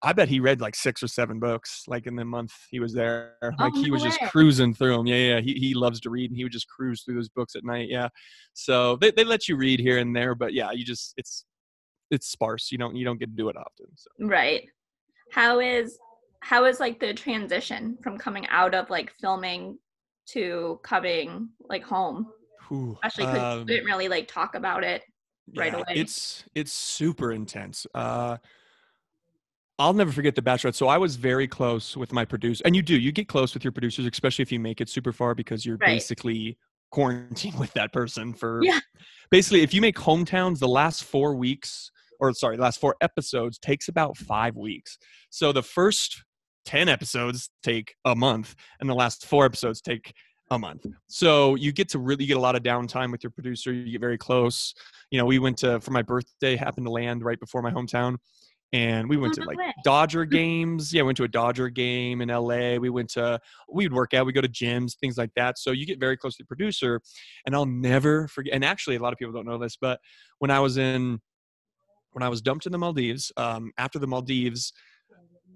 I 0.02 0.14
bet 0.14 0.30
he 0.30 0.40
read 0.40 0.62
like 0.62 0.74
six 0.74 1.02
or 1.02 1.08
seven 1.08 1.38
books, 1.40 1.82
like 1.88 2.06
in 2.06 2.16
the 2.16 2.24
month 2.24 2.54
he 2.70 2.80
was 2.80 2.94
there. 2.94 3.34
Like 3.58 3.74
oh, 3.76 3.82
he 3.82 3.90
was 3.90 4.02
just 4.02 4.18
cruising 4.30 4.72
through 4.72 4.96
them. 4.96 5.06
Yeah, 5.06 5.16
yeah. 5.16 5.40
He 5.40 5.52
he 5.52 5.74
loves 5.74 6.00
to 6.00 6.10
read, 6.10 6.30
and 6.30 6.38
he 6.38 6.44
would 6.44 6.52
just 6.52 6.68
cruise 6.68 7.02
through 7.02 7.16
those 7.16 7.28
books 7.28 7.54
at 7.54 7.64
night. 7.64 7.90
Yeah. 7.90 8.08
So 8.54 8.96
they 8.96 9.10
they 9.10 9.24
let 9.24 9.46
you 9.46 9.58
read 9.58 9.80
here 9.80 9.98
and 9.98 10.16
there, 10.16 10.34
but 10.34 10.54
yeah, 10.54 10.70
you 10.70 10.86
just 10.86 11.12
it's 11.18 11.44
it's 12.10 12.28
sparse. 12.28 12.72
You 12.72 12.78
don't 12.78 12.96
you 12.96 13.04
don't 13.04 13.20
get 13.20 13.28
to 13.28 13.36
do 13.36 13.50
it 13.50 13.58
often. 13.58 13.88
So. 13.94 14.08
Right. 14.20 14.62
How 15.32 15.60
is 15.60 15.98
how 16.40 16.64
is 16.64 16.80
like 16.80 16.98
the 16.98 17.12
transition 17.12 17.98
from 18.02 18.16
coming 18.16 18.46
out 18.46 18.74
of 18.74 18.88
like 18.88 19.12
filming 19.20 19.76
to 20.32 20.80
coming 20.82 21.48
like 21.68 21.82
home? 21.82 22.28
Ooh, 22.72 22.96
Especially 23.02 23.32
because 23.32 23.54
um, 23.54 23.60
we 23.60 23.74
didn't 23.74 23.86
really 23.86 24.08
like 24.08 24.28
talk 24.28 24.54
about 24.54 24.84
it 24.84 25.02
right 25.56 25.72
yeah, 25.72 25.78
away. 25.78 25.94
It's 25.94 26.44
it's 26.54 26.72
super 26.72 27.32
intense. 27.32 27.86
Uh 27.94 28.36
I'll 29.80 29.94
never 29.94 30.10
forget 30.10 30.34
the 30.34 30.42
Bachelorette. 30.42 30.74
So 30.74 30.88
I 30.88 30.98
was 30.98 31.14
very 31.14 31.46
close 31.46 31.96
with 31.96 32.12
my 32.12 32.24
producer, 32.24 32.62
and 32.64 32.74
you 32.74 32.82
do. 32.82 32.98
You 32.98 33.12
get 33.12 33.28
close 33.28 33.54
with 33.54 33.62
your 33.62 33.72
producers, 33.72 34.06
especially 34.06 34.42
if 34.42 34.50
you 34.50 34.58
make 34.58 34.80
it 34.80 34.88
super 34.88 35.12
far, 35.12 35.36
because 35.36 35.64
you're 35.64 35.76
right. 35.76 35.90
basically 35.90 36.58
quarantined 36.90 37.54
with 37.60 37.72
that 37.74 37.92
person 37.92 38.34
for. 38.34 38.60
Yeah. 38.62 38.80
Basically, 39.30 39.62
if 39.62 39.72
you 39.72 39.80
make 39.80 39.96
hometowns, 39.96 40.58
the 40.58 40.68
last 40.68 41.04
four 41.04 41.36
weeks, 41.36 41.92
or 42.18 42.32
sorry, 42.32 42.56
the 42.56 42.62
last 42.62 42.80
four 42.80 42.96
episodes 43.00 43.58
takes 43.58 43.86
about 43.88 44.16
five 44.16 44.56
weeks. 44.56 44.98
So 45.30 45.52
the 45.52 45.62
first 45.62 46.24
ten 46.68 46.86
episodes 46.86 47.48
take 47.62 47.94
a 48.04 48.14
month, 48.14 48.54
and 48.78 48.90
the 48.90 48.94
last 48.94 49.24
four 49.24 49.46
episodes 49.46 49.80
take 49.80 50.12
a 50.50 50.58
month. 50.58 50.84
So 51.06 51.54
you 51.54 51.72
get 51.72 51.88
to 51.90 51.98
really 51.98 52.26
get 52.26 52.36
a 52.36 52.40
lot 52.40 52.56
of 52.56 52.62
downtime 52.62 53.10
with 53.10 53.24
your 53.24 53.30
producer. 53.30 53.72
You 53.72 53.92
get 53.92 54.00
very 54.02 54.18
close. 54.18 54.74
You 55.10 55.18
know, 55.18 55.24
we 55.24 55.38
went 55.38 55.56
to 55.58 55.80
for 55.80 55.92
my 55.92 56.02
birthday, 56.02 56.56
happened 56.56 56.86
to 56.86 56.92
land 56.92 57.24
right 57.24 57.40
before 57.40 57.62
my 57.62 57.70
hometown 57.70 58.18
and 58.74 59.08
we 59.08 59.16
went 59.16 59.38
oh, 59.38 59.42
to 59.42 59.48
like. 59.48 59.56
Dodger 59.82 60.24
games. 60.26 60.92
Yeah, 60.92 61.02
we 61.02 61.06
went 61.06 61.16
to 61.16 61.24
a 61.24 61.28
Dodger 61.28 61.70
game 61.70 62.20
in 62.20 62.28
LA. 62.28 62.76
We 62.76 62.90
went 62.90 63.08
to 63.10 63.40
we'd 63.72 63.92
work 63.92 64.12
out, 64.12 64.26
we 64.26 64.34
go 64.34 64.42
to 64.42 64.48
gyms, 64.48 64.94
things 64.98 65.16
like 65.16 65.30
that. 65.36 65.58
So 65.58 65.70
you 65.70 65.86
get 65.86 65.98
very 65.98 66.18
close 66.18 66.36
to 66.36 66.42
the 66.42 66.46
producer. 66.46 67.00
And 67.46 67.54
I'll 67.54 67.66
never 67.66 68.28
forget 68.28 68.52
and 68.52 68.64
actually 68.64 68.96
a 68.96 69.00
lot 69.00 69.12
of 69.12 69.18
people 69.18 69.32
don't 69.32 69.46
know 69.46 69.58
this, 69.58 69.78
but 69.80 70.00
when 70.38 70.50
I 70.50 70.60
was 70.60 70.76
in 70.76 71.18
when 72.12 72.22
I 72.22 72.28
was 72.28 72.42
dumped 72.42 72.66
in 72.66 72.72
the 72.72 72.78
Maldives, 72.78 73.32
um, 73.36 73.70
after 73.78 73.98
the 73.98 74.06
Maldives, 74.06 74.72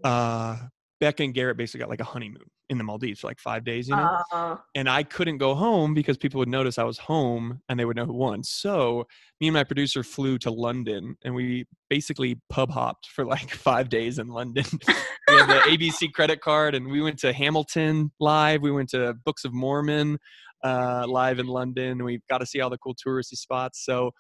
uh, 0.05 0.57
Becca 1.03 1.25
and 1.25 1.35
Garrett 1.35 1.57
basically 1.57 1.81
got 1.81 1.89
like 1.91 2.01
a 2.01 2.05
honeymoon 2.05 2.45
in 2.71 2.79
the 2.79 2.85
Maldives 2.85 3.19
for 3.19 3.27
like 3.27 3.41
five 3.41 3.65
days, 3.65 3.89
you 3.89 3.97
know? 3.97 4.19
Uh, 4.31 4.57
and 4.77 4.89
I 4.89 5.03
couldn't 5.03 5.39
go 5.39 5.53
home 5.53 5.95
because 5.95 6.17
people 6.17 6.39
would 6.39 6.49
notice 6.49 6.79
I 6.79 6.85
was 6.85 6.97
home 6.97 7.61
and 7.69 7.79
they 7.79 7.85
would 7.85 7.97
know 7.97 8.07
who 8.07 8.13
won. 8.13 8.45
So 8.45 9.09
me 9.41 9.49
and 9.49 9.55
my 9.55 9.65
producer 9.65 10.05
flew 10.05 10.39
to 10.39 10.53
London 10.53 11.17
and 11.25 11.35
we 11.35 11.67
basically 11.91 12.41
pub 12.51 12.71
hopped 12.71 13.09
for 13.09 13.25
like 13.25 13.51
five 13.69 13.89
days 13.89 14.21
in 14.21 14.29
London. 14.29 14.65
we 14.87 15.35
had 15.35 15.49
the 15.49 15.77
ABC 15.77 16.13
credit 16.13 16.41
card 16.41 16.77
and 16.77 16.87
we 16.87 17.03
went 17.03 17.19
to 17.19 17.33
Hamilton 17.33 18.13
live. 18.21 18.63
We 18.63 18.71
went 18.71 18.91
to 18.91 19.15
Books 19.25 19.45
of 19.45 19.53
Mormon 19.53 20.19
uh, 20.63 21.05
live 21.09 21.41
in 21.41 21.49
London. 21.49 22.05
We 22.05 22.21
got 22.31 22.39
to 22.39 22.47
see 22.47 22.61
all 22.61 22.71
the 22.71 22.79
cool 22.79 22.95
touristy 22.95 23.35
spots. 23.35 23.85
So 23.85 24.13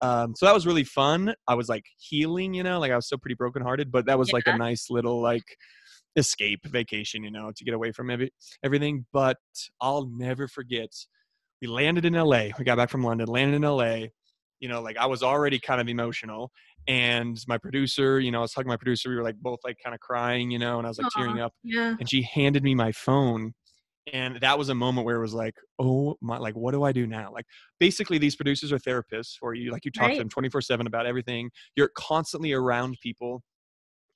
um, 0.00 0.34
so 0.34 0.46
that 0.46 0.54
was 0.54 0.66
really 0.66 0.84
fun. 0.84 1.34
I 1.46 1.54
was 1.54 1.68
like 1.68 1.84
healing, 1.98 2.54
you 2.54 2.62
know, 2.62 2.80
like 2.80 2.90
I 2.90 2.96
was 2.96 3.04
still 3.04 3.18
pretty 3.18 3.34
brokenhearted, 3.34 3.92
but 3.92 4.06
that 4.06 4.18
was 4.18 4.30
yeah. 4.30 4.36
like 4.36 4.46
a 4.46 4.56
nice 4.56 4.88
little 4.88 5.20
like 5.20 5.44
escape 6.16 6.66
vacation, 6.66 7.22
you 7.22 7.30
know, 7.30 7.52
to 7.56 7.64
get 7.64 7.74
away 7.74 7.92
from 7.92 8.10
every, 8.10 8.32
everything. 8.64 9.06
But 9.12 9.36
I'll 9.80 10.06
never 10.06 10.48
forget. 10.48 10.90
We 11.60 11.68
landed 11.68 12.04
in 12.04 12.14
LA. 12.14 12.48
We 12.58 12.64
got 12.64 12.76
back 12.76 12.90
from 12.90 13.04
London, 13.04 13.28
landed 13.28 13.56
in 13.56 13.62
LA. 13.62 14.06
You 14.60 14.68
know, 14.68 14.82
like 14.82 14.98
I 14.98 15.06
was 15.06 15.22
already 15.22 15.58
kind 15.58 15.80
of 15.80 15.88
emotional. 15.88 16.50
And 16.86 17.38
my 17.46 17.58
producer, 17.58 18.20
you 18.20 18.30
know, 18.30 18.38
I 18.38 18.42
was 18.42 18.52
talking 18.52 18.66
to 18.66 18.72
my 18.72 18.76
producer. 18.76 19.10
We 19.10 19.16
were 19.16 19.22
like 19.22 19.36
both 19.36 19.58
like 19.64 19.76
kind 19.82 19.94
of 19.94 20.00
crying, 20.00 20.50
you 20.50 20.58
know, 20.58 20.78
and 20.78 20.86
I 20.86 20.90
was 20.90 20.98
like 20.98 21.08
Aww, 21.12 21.18
tearing 21.18 21.40
up. 21.40 21.52
Yeah. 21.62 21.96
And 21.98 22.08
she 22.08 22.22
handed 22.22 22.62
me 22.62 22.74
my 22.74 22.92
phone. 22.92 23.54
And 24.12 24.40
that 24.40 24.58
was 24.58 24.70
a 24.70 24.74
moment 24.74 25.04
where 25.04 25.16
it 25.16 25.20
was 25.20 25.34
like, 25.34 25.54
oh 25.78 26.16
my, 26.20 26.38
like, 26.38 26.54
what 26.56 26.72
do 26.72 26.82
I 26.82 26.90
do 26.90 27.06
now? 27.06 27.30
Like, 27.32 27.44
basically, 27.78 28.18
these 28.18 28.34
producers 28.34 28.72
are 28.72 28.78
therapists 28.78 29.36
for 29.38 29.54
you. 29.54 29.70
Like, 29.70 29.84
you 29.84 29.90
talk 29.90 30.08
right. 30.08 30.14
to 30.14 30.18
them 30.18 30.28
24 30.28 30.62
7 30.62 30.86
about 30.86 31.06
everything. 31.06 31.50
You're 31.76 31.90
constantly 31.94 32.52
around 32.52 32.96
people 33.02 33.42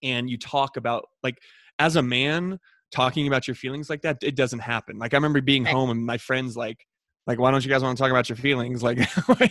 and 0.05 0.31
you 0.31 0.39
talk 0.39 0.77
about, 0.77 1.07
like, 1.25 1.39
as 1.81 1.97
a 1.97 2.03
man 2.03 2.61
talking 2.95 3.27
about 3.27 3.49
your 3.49 3.57
feelings 3.57 3.91
like 3.91 4.03
that 4.03 4.19
it 4.23 4.37
doesn't 4.37 4.61
happen. 4.61 4.99
Like 4.99 5.13
i 5.13 5.17
remember 5.17 5.41
being 5.41 5.65
home 5.65 5.91
and 5.91 6.07
my 6.07 6.17
friends 6.17 6.57
like 6.57 6.87
like 7.27 7.39
why 7.39 7.51
don't 7.51 7.65
you 7.65 7.71
guys 7.71 7.83
want 7.83 7.97
to 7.97 8.03
talk 8.03 8.11
about 8.11 8.29
your 8.29 8.37
feelings? 8.37 8.83
Like 8.83 8.99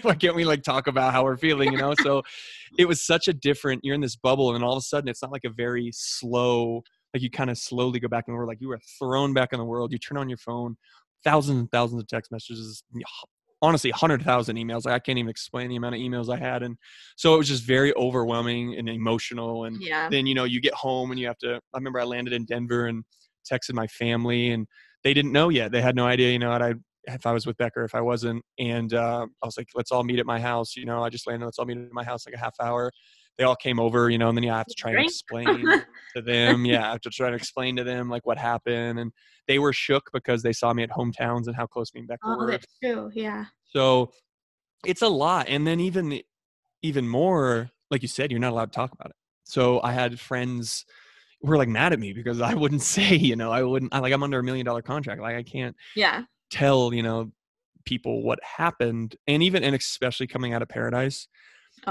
why 0.03 0.15
can't 0.15 0.36
we 0.36 0.45
like 0.45 0.63
talk 0.63 0.88
about 0.88 1.12
how 1.12 1.24
we're 1.24 1.38
feeling? 1.38 1.72
You 1.72 1.77
know? 1.77 1.93
So 2.01 2.24
it 2.77 2.86
was 2.86 3.05
such 3.05 3.27
a 3.27 3.33
different 3.33 3.81
you're 3.83 3.95
in 3.95 4.01
this 4.01 4.15
bubble 4.15 4.55
and 4.55 4.63
all 4.63 4.74
of 4.74 4.77
a 4.77 4.81
sudden 4.81 5.10
it's 5.10 5.22
not 5.22 5.31
like 5.31 5.43
a 5.43 5.50
very 5.50 5.91
slow 5.93 6.83
like 7.13 7.22
you 7.22 7.29
kind 7.29 7.50
of 7.50 7.57
slowly 7.57 8.00
go 8.00 8.07
back 8.07 8.25
in 8.27 8.33
the 8.33 8.38
world 8.38 8.48
like 8.48 8.62
you 8.62 8.69
were 8.69 8.79
thrown 8.98 9.33
back 9.33 9.51
in 9.51 9.60
the 9.60 9.65
world. 9.65 9.91
You 9.91 9.98
turn 9.98 10.17
on 10.17 10.29
your 10.29 10.38
phone 10.38 10.77
thousands 11.24 11.60
and 11.60 11.72
thousands 11.72 12.01
of 12.01 12.07
text 12.07 12.31
messages 12.31 12.83
honestly 13.63 13.89
100000 13.91 14.58
emails. 14.58 14.86
Like 14.86 14.93
i 14.93 15.00
can't 15.00 15.17
even 15.17 15.29
explain 15.29 15.70
the 15.70 15.77
amount 15.77 15.96
of 15.96 16.01
emails 16.01 16.32
i 16.32 16.38
had. 16.38 16.62
And 16.62 16.77
so 17.15 17.34
it 17.34 17.38
was 17.38 17.48
just 17.48 17.63
very 17.63 17.91
overwhelming 17.96 18.75
and 18.77 18.88
emotional. 18.89 19.63
And 19.65 19.79
Yeah. 19.82 20.10
then 20.10 20.27
you 20.27 20.36
know 20.36 20.43
you 20.43 20.62
get 20.62 20.75
home 20.75 21.10
and 21.12 21.20
you 21.20 21.25
have 21.27 21.38
to 21.39 21.55
i 21.74 21.77
remember 21.77 22.00
i 22.00 22.03
landed 22.03 22.34
in 22.34 22.46
denver 22.46 22.86
and 22.88 23.03
texted 23.51 23.74
my 23.74 23.88
family 23.88 24.51
and 24.51 24.67
they 25.03 25.13
didn't 25.13 25.32
know 25.32 25.50
yet. 25.50 25.72
They 25.72 25.82
had 25.82 25.96
no 25.96 26.05
idea 26.05 26.32
you 26.32 26.39
know 26.39 26.51
i 26.51 26.74
if 27.05 27.25
i 27.25 27.34
was 27.34 27.46
with 27.46 27.58
Becca 27.58 27.84
if 27.84 27.96
i 27.96 28.01
wasn't. 28.01 28.43
And 28.60 28.93
uh, 28.93 29.25
i 29.41 29.46
was 29.46 29.58
like 29.58 29.70
let's 29.75 29.91
all 29.91 30.03
meet 30.03 30.20
at 30.20 30.25
my 30.25 30.39
house 30.39 30.75
you 30.75 30.86
know 30.86 31.03
i 31.03 31.10
just 31.10 31.25
landed 31.27 31.46
let's 31.46 31.60
all 31.60 31.65
meet 31.65 31.77
at 31.77 31.91
my 31.91 32.03
house 32.03 32.25
like 32.27 32.36
a 32.36 32.39
half 32.39 32.55
hour 32.62 32.91
they 33.37 33.43
all 33.43 33.55
came 33.55 33.79
over 33.79 34.09
you 34.09 34.17
know 34.17 34.29
and 34.29 34.37
then 34.37 34.43
you 34.43 34.51
have 34.51 34.65
to 34.67 34.75
try 34.75 34.91
and 34.91 34.99
explain 35.01 35.67
to 36.15 36.21
them 36.21 36.65
yeah 36.65 36.87
i 36.87 36.91
have 36.91 37.01
to 37.01 37.09
try 37.09 37.29
to 37.29 37.35
explain 37.35 37.75
to 37.75 37.83
them 37.83 38.09
like 38.09 38.25
what 38.25 38.37
happened 38.37 38.99
and 38.99 39.11
they 39.47 39.59
were 39.59 39.73
shook 39.73 40.09
because 40.13 40.43
they 40.43 40.53
saw 40.53 40.71
me 40.73 40.83
at 40.83 40.89
hometowns 40.91 41.47
and 41.47 41.55
how 41.55 41.65
close 41.65 41.93
me 41.93 41.99
and 41.99 42.07
Becca 42.07 42.21
Oh, 42.25 42.37
were 42.37 42.47
that's 42.51 42.65
true. 42.81 43.11
Yeah. 43.13 43.45
so 43.63 44.11
it's 44.85 45.01
a 45.01 45.07
lot. 45.07 45.47
And 45.49 45.65
then 45.65 45.79
even 45.79 46.19
even 46.81 47.07
more, 47.07 47.69
like 47.89 48.01
you 48.01 48.07
said, 48.07 48.31
you're 48.31 48.39
not 48.39 48.51
allowed 48.51 48.71
to 48.71 48.75
talk 48.75 48.91
about 48.91 49.09
it. 49.09 49.15
So 49.45 49.81
I 49.81 49.93
had 49.93 50.19
friends 50.19 50.85
who 51.41 51.47
were 51.49 51.57
like 51.57 51.69
mad 51.69 51.93
at 51.93 51.99
me 51.99 52.11
because 52.13 52.41
I 52.41 52.53
wouldn't 52.53 52.81
say, 52.95 53.15
you 53.15 53.35
know, 53.35 53.51
I 53.51 53.63
wouldn't 53.63 53.93
I 53.93 53.99
like 53.99 54.13
I'm 54.13 54.23
under 54.23 54.39
a 54.39 54.43
million 54.43 54.65
dollar 54.65 54.81
contract. 54.81 55.21
Like 55.21 55.35
I 55.35 55.43
can't 55.43 55.75
Yeah. 55.95 56.23
tell, 56.51 56.93
you 56.93 57.03
know, 57.03 57.31
people 57.85 58.23
what 58.23 58.39
happened. 58.43 59.15
And 59.27 59.41
even 59.43 59.63
and 59.63 59.75
especially 59.75 60.27
coming 60.27 60.53
out 60.53 60.61
of 60.61 60.69
paradise 60.69 61.27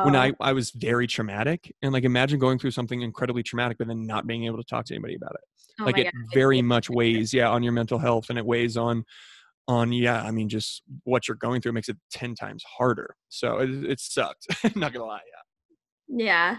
when 0.02 0.14
Oh, 0.16 0.20
I, 0.20 0.32
I 0.40 0.52
was 0.52 0.70
very 0.70 1.06
traumatic 1.06 1.75
and 1.82 1.92
like 1.92 2.04
imagine 2.04 2.38
going 2.38 2.58
through 2.58 2.70
something 2.72 3.02
incredibly 3.02 3.42
traumatic 3.42 3.78
but 3.78 3.88
then 3.88 4.06
not 4.06 4.26
being 4.26 4.44
able 4.44 4.58
to 4.58 4.64
talk 4.64 4.84
to 4.87 4.94
anybody 4.94 5.14
about 5.16 5.32
it 5.34 5.40
oh 5.80 5.84
like 5.84 5.99
it 5.99 6.04
God. 6.12 6.25
very 6.34 6.62
much 6.62 6.88
weighs 6.90 7.32
yeah 7.34 7.49
on 7.49 7.62
your 7.62 7.72
mental 7.72 7.99
health 7.99 8.30
and 8.30 8.38
it 8.38 8.44
weighs 8.46 8.76
on 8.76 9.04
on 9.68 9.92
yeah 9.92 10.22
i 10.22 10.30
mean 10.30 10.49
just 10.49 10.82
what 11.04 11.28
you're 11.28 11.37
going 11.37 11.61
through 11.61 11.72
makes 11.72 11.88
it 11.88 11.96
10 12.11 12.34
times 12.34 12.64
harder 12.78 13.14
so 13.28 13.58
it, 13.58 13.70
it 13.84 14.00
sucked 14.00 14.46
not 14.76 14.92
gonna 14.92 15.04
lie 15.04 15.20
yeah 16.08 16.18
Yeah. 16.18 16.58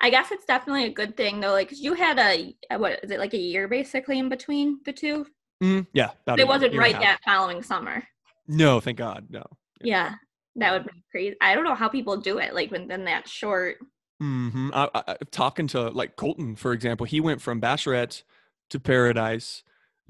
I 0.00 0.10
guess 0.10 0.30
it's 0.30 0.44
definitely 0.44 0.84
a 0.84 0.92
good 0.92 1.16
thing 1.16 1.40
though. 1.40 1.52
Like 1.52 1.70
'cause 1.70 1.80
you 1.80 1.94
had 1.94 2.18
a 2.18 2.54
what 2.76 3.00
is 3.02 3.10
it 3.10 3.18
like 3.18 3.32
a 3.32 3.38
year 3.38 3.66
basically 3.66 4.18
in 4.18 4.28
between 4.28 4.78
the 4.84 4.92
two? 4.92 5.26
Mhm, 5.62 5.86
yeah 5.94 6.10
It 6.36 6.46
wasn't 6.46 6.74
right 6.76 6.92
that 6.92 7.20
following 7.24 7.62
summer. 7.62 8.04
no 8.46 8.78
thank 8.78 8.98
god 8.98 9.26
no 9.30 9.42
Yeah. 9.80 10.16
That 10.56 10.72
would 10.72 10.84
be 10.92 11.02
crazy. 11.10 11.36
I 11.40 11.54
don't 11.54 11.64
know 11.64 11.74
how 11.74 11.88
people 11.88 12.16
do 12.16 12.38
it 12.38 12.54
like 12.54 12.70
within 12.70 13.04
that 13.04 13.28
short. 13.28 13.76
Mm-hmm. 14.22 14.70
I, 14.72 14.88
I, 14.94 15.16
talking 15.30 15.66
to 15.68 15.90
like 15.90 16.16
colton 16.16 16.56
for 16.56 16.72
example 16.72 17.04
he 17.04 17.20
went 17.20 17.42
from 17.42 17.60
bachelorette 17.60 18.22
to 18.70 18.80
paradise 18.80 19.62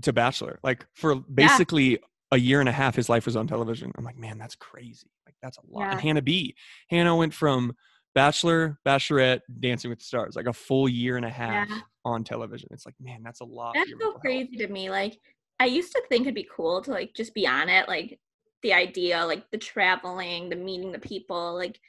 to 0.02 0.12
bachelor 0.12 0.60
like 0.62 0.86
for 0.94 1.16
basically 1.16 1.98
a 2.30 2.38
year 2.38 2.60
and 2.60 2.68
a 2.68 2.72
half 2.72 2.94
his 2.94 3.08
life 3.08 3.26
was 3.26 3.34
on 3.34 3.48
television 3.48 3.90
i'm 3.98 4.04
like 4.04 4.16
man 4.16 4.38
that's 4.38 4.54
crazy 4.54 5.08
like 5.26 5.34
that's 5.42 5.58
a 5.58 5.60
lot 5.68 5.90
and 5.90 6.00
hannah 6.00 6.22
b 6.22 6.54
hannah 6.88 7.16
went 7.16 7.34
from 7.34 7.74
bachelor 8.14 8.78
bachelorette 8.86 9.40
dancing 9.58 9.90
with 9.90 9.98
the 9.98 10.04
stars 10.04 10.36
like 10.36 10.46
a 10.46 10.52
full 10.52 10.88
year 10.88 11.16
and 11.16 11.26
a 11.26 11.28
half 11.28 11.68
Yeah. 11.68 11.78
on 12.04 12.22
television 12.22 12.68
it's 12.70 12.86
like 12.86 12.94
man 13.00 13.24
that's 13.24 13.40
a 13.40 13.44
lot 13.44 13.74
That's 13.74 13.90
so 13.90 13.96
mental 13.96 14.12
health. 14.12 14.20
crazy 14.20 14.56
to 14.58 14.68
me. 14.68 14.88
Like 14.88 15.18
I 15.58 15.64
used 15.64 15.90
to 15.92 16.02
think 16.08 16.22
it'd 16.22 16.34
be 16.36 16.46
cool 16.54 16.80
to 16.82 16.92
like 16.92 17.12
just 17.16 17.34
be 17.34 17.44
on 17.44 17.68
it, 17.68 17.88
like 17.88 18.20
the 18.62 18.72
idea, 18.72 19.24
like 19.24 19.50
the 19.50 19.58
traveling, 19.58 20.48
the 20.48 20.56
meeting 20.56 20.92
the 20.92 20.98
people, 20.98 21.54
like 21.54 21.80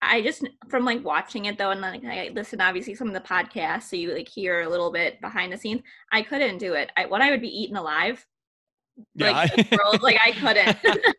I 0.00 0.20
just 0.20 0.46
from 0.68 0.84
like 0.84 1.04
watching 1.04 1.44
it 1.44 1.58
though, 1.58 1.70
and 1.70 1.80
like, 1.80 2.04
I 2.04 2.30
listen 2.34 2.60
obviously 2.60 2.94
some 2.94 3.06
of 3.08 3.14
the 3.14 3.20
podcasts, 3.20 3.84
so 3.84 3.96
you 3.96 4.12
like 4.12 4.28
hear 4.28 4.62
a 4.62 4.68
little 4.68 4.90
bit 4.90 5.20
behind 5.20 5.52
the 5.52 5.56
scenes. 5.56 5.82
I 6.10 6.22
couldn't 6.22 6.58
do 6.58 6.74
it. 6.74 6.90
I 6.96 7.06
when 7.06 7.22
I 7.22 7.30
would 7.30 7.40
be 7.40 7.48
eaten 7.48 7.76
alive, 7.76 8.26
yeah 9.14 9.30
like 9.30 9.52
I- 9.72 9.76
world, 9.76 10.02
like 10.02 10.18
I 10.20 10.32
couldn't. 10.32 10.78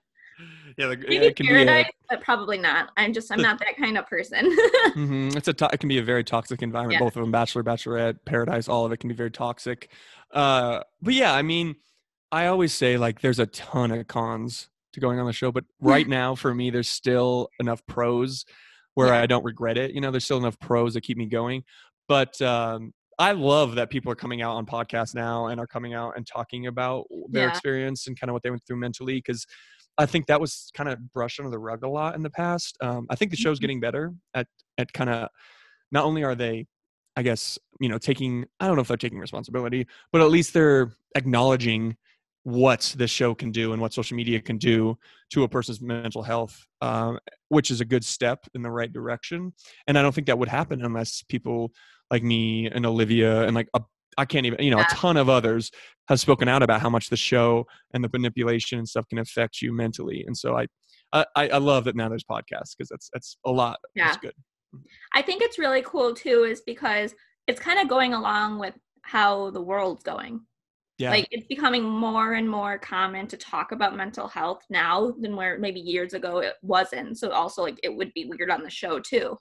yeah, 0.78 0.88
the, 0.88 0.98
Maybe 0.98 1.18
it 1.28 1.36
can 1.38 1.46
be 1.46 1.54
a, 1.54 1.66
paradise, 1.66 1.92
but 2.10 2.22
probably 2.22 2.58
not. 2.58 2.90
I'm 2.98 3.14
just 3.14 3.32
I'm 3.32 3.42
not 3.42 3.60
that 3.60 3.78
kind 3.78 3.98
of 3.98 4.06
person. 4.08 4.56
Mhm. 4.96 5.36
It's 5.36 5.48
a 5.48 5.54
to- 5.54 5.70
it 5.72 5.80
can 5.80 5.88
be 5.90 5.98
a 6.00 6.04
very 6.04 6.24
toxic 6.26 6.62
environment. 6.62 7.00
Yeah. 7.00 7.06
Both 7.06 7.16
of 7.16 7.22
them, 7.22 7.32
Bachelor, 7.32 7.64
Bachelorette, 7.64 8.20
Paradise, 8.26 8.68
all 8.68 8.86
of 8.86 8.92
it 8.92 8.98
can 8.98 9.08
be 9.08 9.16
very 9.16 9.32
toxic. 9.32 9.90
Uh, 10.32 10.82
but 11.02 11.14
yeah, 11.14 11.34
I 11.34 11.42
mean, 11.42 11.76
I 12.34 12.48
always 12.48 12.74
say 12.74 12.98
like 12.98 13.22
there's 13.22 13.40
a 13.40 13.46
ton 13.46 13.92
of 13.92 14.08
cons 14.08 14.70
to 14.94 15.00
going 15.00 15.20
on 15.20 15.26
the 15.26 15.34
show, 15.34 15.52
but 15.52 15.66
right 15.80 16.08
now 16.22 16.36
for 16.36 16.54
me, 16.54 16.70
there's 16.70 16.90
still 16.90 17.50
enough 17.60 17.86
pros 17.86 18.46
where 18.96 19.08
Yeah. 19.10 19.22
I 19.22 19.26
don't 19.28 19.44
regret 19.46 19.78
it. 19.78 19.92
You 19.92 20.02
know, 20.02 20.12
there's 20.12 20.26
still 20.26 20.38
enough 20.38 20.60
pros 20.60 20.94
that 20.96 21.02
keep 21.02 21.18
me 21.18 21.26
going. 21.28 21.64
But 22.08 22.42
um, 22.42 22.94
I 23.20 23.32
love 23.32 23.76
that 23.76 23.90
people 23.90 24.12
are 24.12 24.16
coming 24.16 24.42
out 24.42 24.56
on 24.56 24.66
podcasts 24.66 25.16
now 25.16 25.48
and 25.48 25.60
are 25.60 25.68
coming 25.68 25.94
out 25.94 26.18
and 26.18 26.26
talking 26.28 26.68
about 26.68 27.06
their 27.30 27.44
Yeah. 27.44 27.50
experience 27.50 28.08
and 28.08 28.20
kind 28.20 28.30
of 28.30 28.34
what 28.34 28.44
they 28.44 28.50
went 28.50 28.64
through 28.66 28.78
mentally 28.78 29.16
because. 29.16 29.46
I 29.96 30.08
think 30.08 30.26
that 30.26 30.42
was 30.42 30.72
kind 30.74 30.90
of 30.90 31.14
brushed 31.14 31.40
under 31.40 31.52
the 31.52 31.60
rug 31.60 31.84
a 31.84 31.88
lot 31.88 32.16
in 32.16 32.24
the 32.24 32.30
past. 32.32 32.76
Um, 32.82 33.06
I 33.12 33.16
think 33.16 33.30
the 33.30 33.38
show's 33.38 33.60
Mhm. 33.60 33.62
getting 33.62 33.80
better 33.80 34.12
at 34.34 34.48
at 34.80 34.92
kind 34.92 35.08
of 35.08 35.30
not 35.92 36.04
only 36.04 36.24
are 36.24 36.34
they 36.34 36.66
i 37.16 37.22
guess 37.22 37.60
you 37.80 37.88
know 37.90 38.00
taking 38.00 38.44
i 38.60 38.66
don't 38.66 38.76
know 38.76 38.82
if 38.82 38.88
they're 38.88 38.98
taking 38.98 39.20
responsibility 39.20 39.86
but 40.12 40.20
at 40.22 40.32
least 40.32 40.52
they're 40.56 40.94
acknowledging 41.14 41.96
what 42.44 42.94
the 42.98 43.08
show 43.08 43.34
can 43.34 43.52
do 43.52 43.72
and 43.72 43.82
what 43.82 43.94
social 43.94 44.18
media 44.18 44.40
can 44.40 44.58
do 44.58 44.98
to 45.32 45.44
a 45.44 45.48
person's 45.48 45.82
mental 45.82 46.22
health 46.22 46.66
um, 46.82 47.18
which 47.50 47.72
is 47.72 47.80
a 47.80 47.86
good 47.86 48.04
step 48.04 48.46
in 48.54 48.62
the 48.62 48.70
right 48.70 48.92
direction. 48.92 49.54
And 49.88 49.98
i 49.98 50.02
don't 50.02 50.14
think 50.14 50.28
that 50.28 50.38
would 50.38 50.50
happen 50.50 50.84
unless 50.84 51.24
people 51.24 51.72
like 52.12 52.24
me 52.24 52.68
and 52.68 52.86
olivia 52.86 53.44
and 53.44 53.56
like 53.56 53.70
a, 53.74 53.82
i 54.18 54.26
can't 54.26 54.46
even 54.46 54.62
you 54.62 54.72
know 54.72 54.80
a 54.80 54.86
ton 54.92 55.18
of 55.18 55.30
others 55.30 55.72
have 56.10 56.20
spoken 56.20 56.48
out 56.48 56.62
about 56.62 56.82
how 56.82 56.90
much 56.90 57.10
the 57.10 57.18
show 57.18 57.66
and 57.94 58.04
the 58.04 58.10
manipulation 58.12 58.78
and 58.78 58.88
stuff 58.88 59.08
can 59.08 59.20
affect 59.20 59.62
you 59.62 59.74
mentally. 59.74 60.24
And 60.28 60.38
so 60.38 60.58
i 60.58 60.68
i, 61.14 61.26
I 61.36 61.58
love 61.58 61.86
that 61.86 61.96
now 61.96 62.10
there's 62.10 62.24
podcasts 62.24 62.76
because 62.76 62.90
that's 62.90 63.10
that's 63.14 63.38
a 63.46 63.52
lot 63.52 63.80
that's 63.96 64.18
good. 64.18 64.34
I 65.14 65.22
think 65.22 65.42
it's 65.42 65.60
really 65.60 65.84
cool 65.84 66.14
too, 66.14 66.44
is 66.44 66.62
because 66.62 67.14
it's 67.48 67.60
kind 67.60 67.80
of 67.80 67.88
going 67.88 68.14
along 68.14 68.60
with 68.60 68.74
how 69.04 69.52
the 69.52 69.62
world's 69.62 70.04
going. 70.04 70.42
Yeah 70.98 71.10
Like 71.10 71.28
it's 71.32 71.48
becoming 71.48 71.84
more 71.84 72.34
and 72.34 72.50
more 72.50 72.78
common 72.78 73.28
to 73.28 73.38
talk 73.38 73.72
about 73.72 73.96
mental 73.96 74.28
health 74.28 74.64
now 74.70 75.12
than 75.20 75.36
where 75.36 75.58
maybe 75.58 75.80
years 75.80 76.14
ago 76.14 76.40
it 76.40 76.54
wasn't. 76.62 77.18
So 77.18 77.32
also 77.32 77.64
like 77.64 77.80
it 77.84 77.96
would 77.96 78.14
be 78.14 78.26
weird 78.26 78.50
on 78.50 78.64
the 78.64 78.70
show 78.70 79.00
too. 79.00 79.38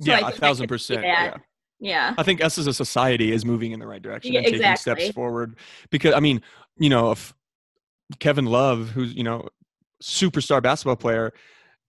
So 0.00 0.10
yeah, 0.12 0.28
a 0.28 0.32
thousand 0.32 0.68
percent. 0.68 1.02
Yeah. 1.02 1.36
Yeah. 1.80 2.14
I 2.18 2.22
think 2.22 2.42
us 2.42 2.58
as 2.58 2.66
a 2.66 2.74
society 2.74 3.32
is 3.32 3.44
moving 3.44 3.72
in 3.72 3.80
the 3.80 3.86
right 3.86 4.02
direction 4.02 4.32
Yeah, 4.32 4.40
and 4.40 4.46
taking 4.46 4.60
exactly. 4.60 5.04
steps 5.04 5.14
forward. 5.14 5.56
Because 5.90 6.14
I 6.14 6.20
mean, 6.20 6.42
you 6.76 6.88
know, 6.88 7.12
if 7.12 7.34
Kevin 8.18 8.46
Love, 8.46 8.90
who's 8.90 9.14
you 9.14 9.22
know, 9.22 9.48
superstar 10.02 10.62
basketball 10.62 10.96
player, 10.96 11.32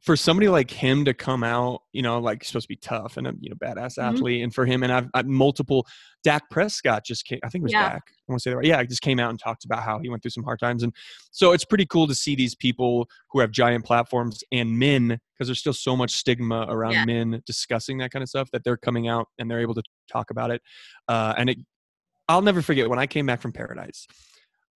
for 0.02 0.16
somebody 0.16 0.48
like 0.48 0.72
him 0.72 1.04
to 1.04 1.14
come 1.14 1.44
out, 1.44 1.82
you 1.92 2.02
know, 2.02 2.20
like 2.20 2.44
supposed 2.46 2.64
to 2.64 2.70
be 2.70 2.78
tough 2.78 3.18
and 3.18 3.28
a 3.28 3.34
you 3.42 3.50
know 3.50 3.56
badass 3.58 3.98
Mhm. 3.98 4.04
athlete, 4.14 4.44
and 4.44 4.54
for 4.54 4.66
him 4.66 4.82
and 4.84 4.92
I've, 4.94 5.10
I've 5.14 5.28
multiple. 5.28 5.86
Dak 6.24 6.50
Prescott 6.50 7.06
just 7.06 7.26
came. 7.26 7.40
I 7.44 7.50
think 7.50 7.62
it 7.62 7.64
was 7.64 7.74
Yeah. 7.74 7.90
Dak. 7.90 8.04
I 8.08 8.32
want 8.32 8.40
to 8.40 8.44
say 8.44 8.50
that 8.52 8.58
right. 8.58 8.66
Yeah, 8.66 8.84
just 8.84 9.02
came 9.02 9.20
out 9.20 9.30
and 9.30 9.40
talked 9.40 9.64
about 9.66 9.84
how 9.84 10.00
he 10.00 10.10
went 10.10 10.22
through 10.22 10.32
some 10.32 10.44
hard 10.44 10.60
times, 10.60 10.84
and 10.84 10.94
so 11.32 11.52
it's 11.52 11.66
pretty 11.66 11.86
cool 11.86 12.08
to 12.08 12.16
see 12.16 12.34
these 12.36 12.56
people 12.56 13.10
who 13.32 13.40
have 13.42 13.52
giant 13.52 13.84
platforms 13.86 14.42
and 14.52 14.78
men 14.80 15.20
because 15.34 15.48
there's 15.48 15.60
still 15.60 15.74
so 15.74 15.96
much 15.96 16.12
stigma 16.12 16.66
around 16.70 16.94
Yeah. 16.94 17.06
men 17.06 17.42
discussing 17.46 17.98
that 18.00 18.12
kind 18.12 18.24
of 18.24 18.30
stuff 18.30 18.50
that 18.52 18.64
they're 18.64 18.78
coming 18.78 19.08
out 19.08 19.28
and 19.38 19.50
they're 19.52 19.62
able 19.62 19.76
to 19.76 19.84
talk 20.12 20.30
about 20.32 20.52
it. 20.52 20.62
Uh, 21.08 21.34
and 21.38 21.50
it, 21.50 21.58
I'll 22.28 22.42
never 22.42 22.62
forget 22.62 22.90
when 22.90 23.00
I 23.00 23.08
came 23.08 23.26
back 23.26 23.42
from 23.42 23.52
Paradise. 23.54 24.06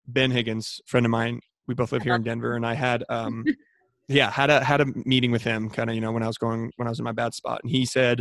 Ben 0.07 0.31
Higgins, 0.31 0.81
friend 0.87 1.05
of 1.07 1.11
mine, 1.11 1.41
we 1.67 1.75
both 1.75 1.93
live 1.93 2.03
here 2.03 2.15
in 2.15 2.23
Denver, 2.23 2.55
and 2.57 2.67
I 2.67 2.75
had 2.75 3.05
um, 3.09 3.45
yeah 4.11 4.31
had 4.31 4.51
a 4.51 4.63
had 4.63 4.81
a 4.81 4.87
meeting 5.07 5.31
with 5.31 5.43
him 5.43 5.71
kind 5.71 5.89
of 5.89 5.95
you 5.95 6.01
know 6.01 6.13
when 6.13 6.23
i 6.23 6.27
was 6.27 6.37
going 6.39 6.71
when 6.77 6.87
i 6.87 6.91
was 6.91 6.99
in 6.99 7.05
my 7.05 7.13
bad 7.13 7.33
spot 7.33 7.61
and 7.63 7.71
he 7.71 7.87
said 7.87 8.21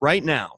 right 0.00 0.24
now 0.24 0.50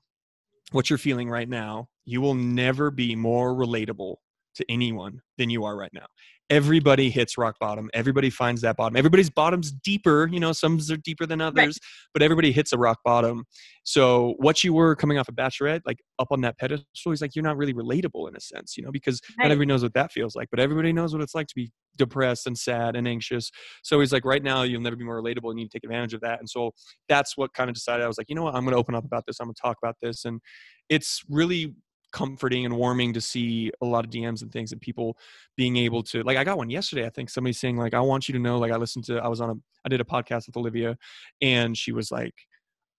what 0.73 0.89
you're 0.91 0.99
feeling 0.99 1.29
right 1.29 1.49
now 1.49 1.87
you 2.05 2.21
will 2.21 2.35
never 2.35 2.91
be 2.91 3.15
more 3.15 3.55
relatable 3.55 4.17
to 4.55 4.65
anyone 4.69 5.21
than 5.39 5.51
you 5.51 5.65
are 5.65 5.77
right 5.77 5.93
now. 5.95 6.07
Everybody 6.51 7.09
hits 7.09 7.39
rock 7.39 7.57
bottom. 7.59 7.89
Everybody 7.95 8.29
finds 8.29 8.61
that 8.61 8.77
bottom. 8.77 8.97
Everybody's 8.97 9.31
bottom's 9.31 9.73
deeper 9.73 10.29
you 10.31 10.41
know 10.41 10.53
some 10.53 10.79
are 10.91 10.97
deeper 10.99 11.25
than 11.27 11.41
others 11.41 11.79
but 12.13 12.23
everybody 12.23 12.53
hits 12.53 12.73
a 12.73 12.79
rock 12.79 12.99
bottom. 13.05 13.45
So 13.85 14.35
what 14.39 14.63
you 14.63 14.75
were 14.75 14.95
coming 14.95 15.19
off 15.19 15.29
a 15.29 15.33
bachelorette 15.33 15.81
like 15.87 16.01
up 16.19 16.29
on 16.31 16.43
that 16.43 16.59
pedestal 16.59 17.13
he's 17.13 17.23
like 17.23 17.35
you're 17.35 17.43
not 17.43 17.57
really 17.57 17.73
relatable 17.73 18.29
in 18.29 18.37
a 18.37 18.41
sense 18.41 18.77
you 18.77 18.83
know 18.85 18.91
because 18.93 19.21
Right. 19.39 19.45
not 19.45 19.53
everybody 19.53 19.69
knows 19.69 19.83
what 19.83 19.95
that 19.95 20.13
feels 20.13 20.35
like 20.37 20.49
but 20.51 20.61
everybody 20.61 20.93
knows 20.93 21.15
what 21.15 21.23
it's 21.23 21.35
like 21.35 21.47
to 21.47 21.55
be 21.55 21.71
depressed 21.97 22.47
and 22.47 22.57
sad 22.57 22.97
and 22.97 23.07
anxious 23.07 23.51
so 23.83 24.01
he's 24.01 24.13
like, 24.13 24.25
right 24.25 24.43
now, 24.43 24.63
you'll 24.63 24.81
never 24.81 24.97
be 24.97 25.05
more 25.05 25.21
relatable. 25.21 25.51
and 25.51 25.59
You 25.59 25.65
need 25.65 25.71
to 25.71 25.79
take 25.79 25.85
advantage 25.85 26.15
of 26.15 26.21
that. 26.21 26.39
And 26.39 26.49
so 26.49 26.73
that's 27.09 27.37
what 27.37 27.53
kind 27.53 27.69
of 27.69 27.75
decided. 27.75 28.05
I 28.05 28.07
was 28.07 28.19
like, 28.19 28.29
you 28.29 28.35
know 28.35 28.45
what? 28.45 28.55
I'm 28.55 28.63
going 28.65 28.73
to 28.73 28.79
open 28.79 28.95
up 28.95 29.05
about 29.05 29.25
this. 29.27 29.41
I'm 29.41 29.47
going 29.47 29.55
to 29.55 29.61
talk 29.61 29.79
about 29.83 29.97
this. 30.01 30.25
And 30.25 30.41
it's 30.89 31.23
really 31.29 31.75
comforting 32.13 32.67
and 32.67 32.77
warming 32.77 33.15
to 33.15 33.21
see 33.21 33.71
a 33.81 33.87
lot 33.87 34.05
of 34.05 34.11
DMs 34.11 34.43
and 34.43 34.53
things 34.53 34.73
and 34.73 34.81
people 34.81 35.17
being 35.57 35.79
able 35.79 36.03
to 36.03 36.23
like 36.25 36.37
I 36.37 36.45
got 36.45 36.59
one 36.59 36.69
yesterday 36.69 37.07
I 37.07 37.09
think 37.09 37.31
somebody 37.31 37.55
saying 37.55 37.79
like 37.79 37.95
I 37.95 38.01
want 38.01 38.29
you 38.29 38.35
to 38.35 38.39
know 38.39 38.59
like 38.59 38.71
I 38.71 38.77
listened 38.77 39.07
to 39.07 39.17
I 39.17 39.29
was 39.29 39.41
on 39.41 39.49
a 39.49 39.55
I 39.87 39.89
did 39.89 40.03
a 40.03 40.05
podcast 40.05 40.47
with 40.47 40.59
Olivia 40.59 40.99
and 41.41 41.75
she 41.75 41.91
was 41.91 42.13
like 42.13 42.35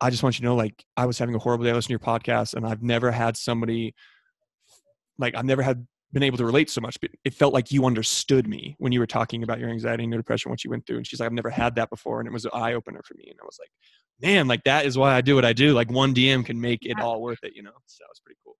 I 0.01 0.09
just 0.09 0.23
want 0.23 0.39
you 0.39 0.41
to 0.41 0.45
know 0.45 0.55
like 0.55 0.83
I 0.97 1.05
was 1.05 1.19
having 1.19 1.35
a 1.35 1.37
horrible 1.37 1.63
day 1.63 1.69
I 1.69 1.73
listened 1.75 1.89
to 1.89 1.91
your 1.91 2.19
podcast 2.19 2.55
and 2.55 2.65
I've 2.65 2.81
never 2.81 3.11
had 3.11 3.37
somebody 3.37 3.93
like 5.19 5.35
I've 5.35 5.45
never 5.45 5.61
had 5.61 5.85
been 6.13 6.23
able 6.23 6.37
to 6.37 6.45
relate 6.45 6.69
so 6.69 6.79
much, 6.79 7.01
but 7.01 7.09
it 7.25 7.33
felt 7.33 7.53
like 7.53 7.71
you 7.71 7.85
understood 7.85 8.47
me 8.47 8.75
when 8.77 8.93
you 8.93 8.99
were 8.99 9.07
talking 9.07 9.43
about 9.43 9.59
your 9.59 9.69
anxiety 9.69 10.03
and 10.03 10.13
your 10.13 10.21
depression, 10.21 10.51
what 10.51 10.63
you 10.63 10.69
went 10.69 10.85
through. 10.85 10.97
And 10.97 11.07
she's 11.07 11.19
like, 11.19 11.25
I've 11.25 11.33
never 11.33 11.49
had 11.49 11.75
that 11.75 11.89
before. 11.89 12.19
And 12.19 12.27
it 12.27 12.31
was 12.31 12.45
an 12.45 12.51
eye 12.53 12.73
opener 12.73 13.01
for 13.03 13.15
me. 13.15 13.25
And 13.29 13.39
I 13.41 13.45
was 13.45 13.57
like, 13.59 13.71
man, 14.21 14.47
like 14.47 14.63
that 14.63 14.85
is 14.85 14.97
why 14.97 15.15
I 15.15 15.21
do 15.21 15.35
what 15.35 15.43
I 15.43 15.53
do. 15.53 15.73
Like 15.73 15.91
one 15.91 16.13
DM 16.13 16.45
can 16.45 16.61
make 16.61 16.85
it 16.85 16.99
all 16.99 17.21
worth 17.21 17.43
it, 17.43 17.55
you 17.55 17.63
know? 17.63 17.71
So 17.87 18.05
it's 18.11 18.19
pretty 18.19 18.37
cool. 18.45 18.57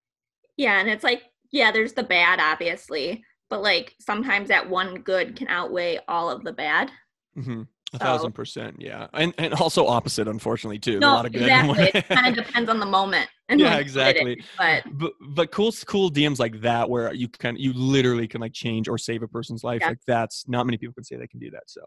Yeah. 0.56 0.80
And 0.80 0.90
it's 0.90 1.04
like, 1.04 1.22
yeah, 1.52 1.70
there's 1.70 1.92
the 1.92 2.02
bad, 2.02 2.40
obviously, 2.40 3.24
but 3.48 3.62
like 3.62 3.94
sometimes 4.00 4.48
that 4.48 4.68
one 4.68 4.96
good 4.96 5.36
can 5.36 5.46
outweigh 5.46 6.00
all 6.08 6.28
of 6.28 6.42
the 6.42 6.52
bad. 6.52 6.90
Mm-hmm. 7.38 7.62
A 7.92 7.96
so, 7.96 7.98
thousand 7.98 8.32
percent, 8.32 8.76
yeah, 8.80 9.06
and 9.12 9.32
and 9.38 9.54
also 9.54 9.86
opposite, 9.86 10.26
unfortunately, 10.26 10.80
too. 10.80 10.98
No, 10.98 11.12
a 11.12 11.14
lot 11.14 11.26
of 11.26 11.32
good. 11.32 11.42
exactly. 11.42 11.90
it 11.94 12.08
kind 12.08 12.26
of 12.26 12.34
depends 12.44 12.68
on 12.68 12.80
the 12.80 12.86
moment. 12.86 13.28
Yeah, 13.50 13.78
exactly. 13.78 14.42
but 14.56 14.84
but 14.92 15.12
but 15.20 15.50
cool 15.50 15.72
cool 15.86 16.10
DMs 16.10 16.38
like 16.38 16.60
that 16.62 16.88
where 16.88 17.12
you 17.12 17.28
can 17.28 17.56
you 17.56 17.72
literally 17.72 18.26
can 18.26 18.40
like 18.40 18.52
change 18.52 18.88
or 18.88 18.98
save 18.98 19.22
a 19.22 19.28
person's 19.28 19.64
life. 19.64 19.80
Yeah. 19.80 19.88
Like 19.88 20.00
that's 20.06 20.48
not 20.48 20.66
many 20.66 20.78
people 20.78 20.94
can 20.94 21.04
say 21.04 21.16
they 21.16 21.26
can 21.26 21.40
do 21.40 21.50
that. 21.50 21.64
So 21.66 21.82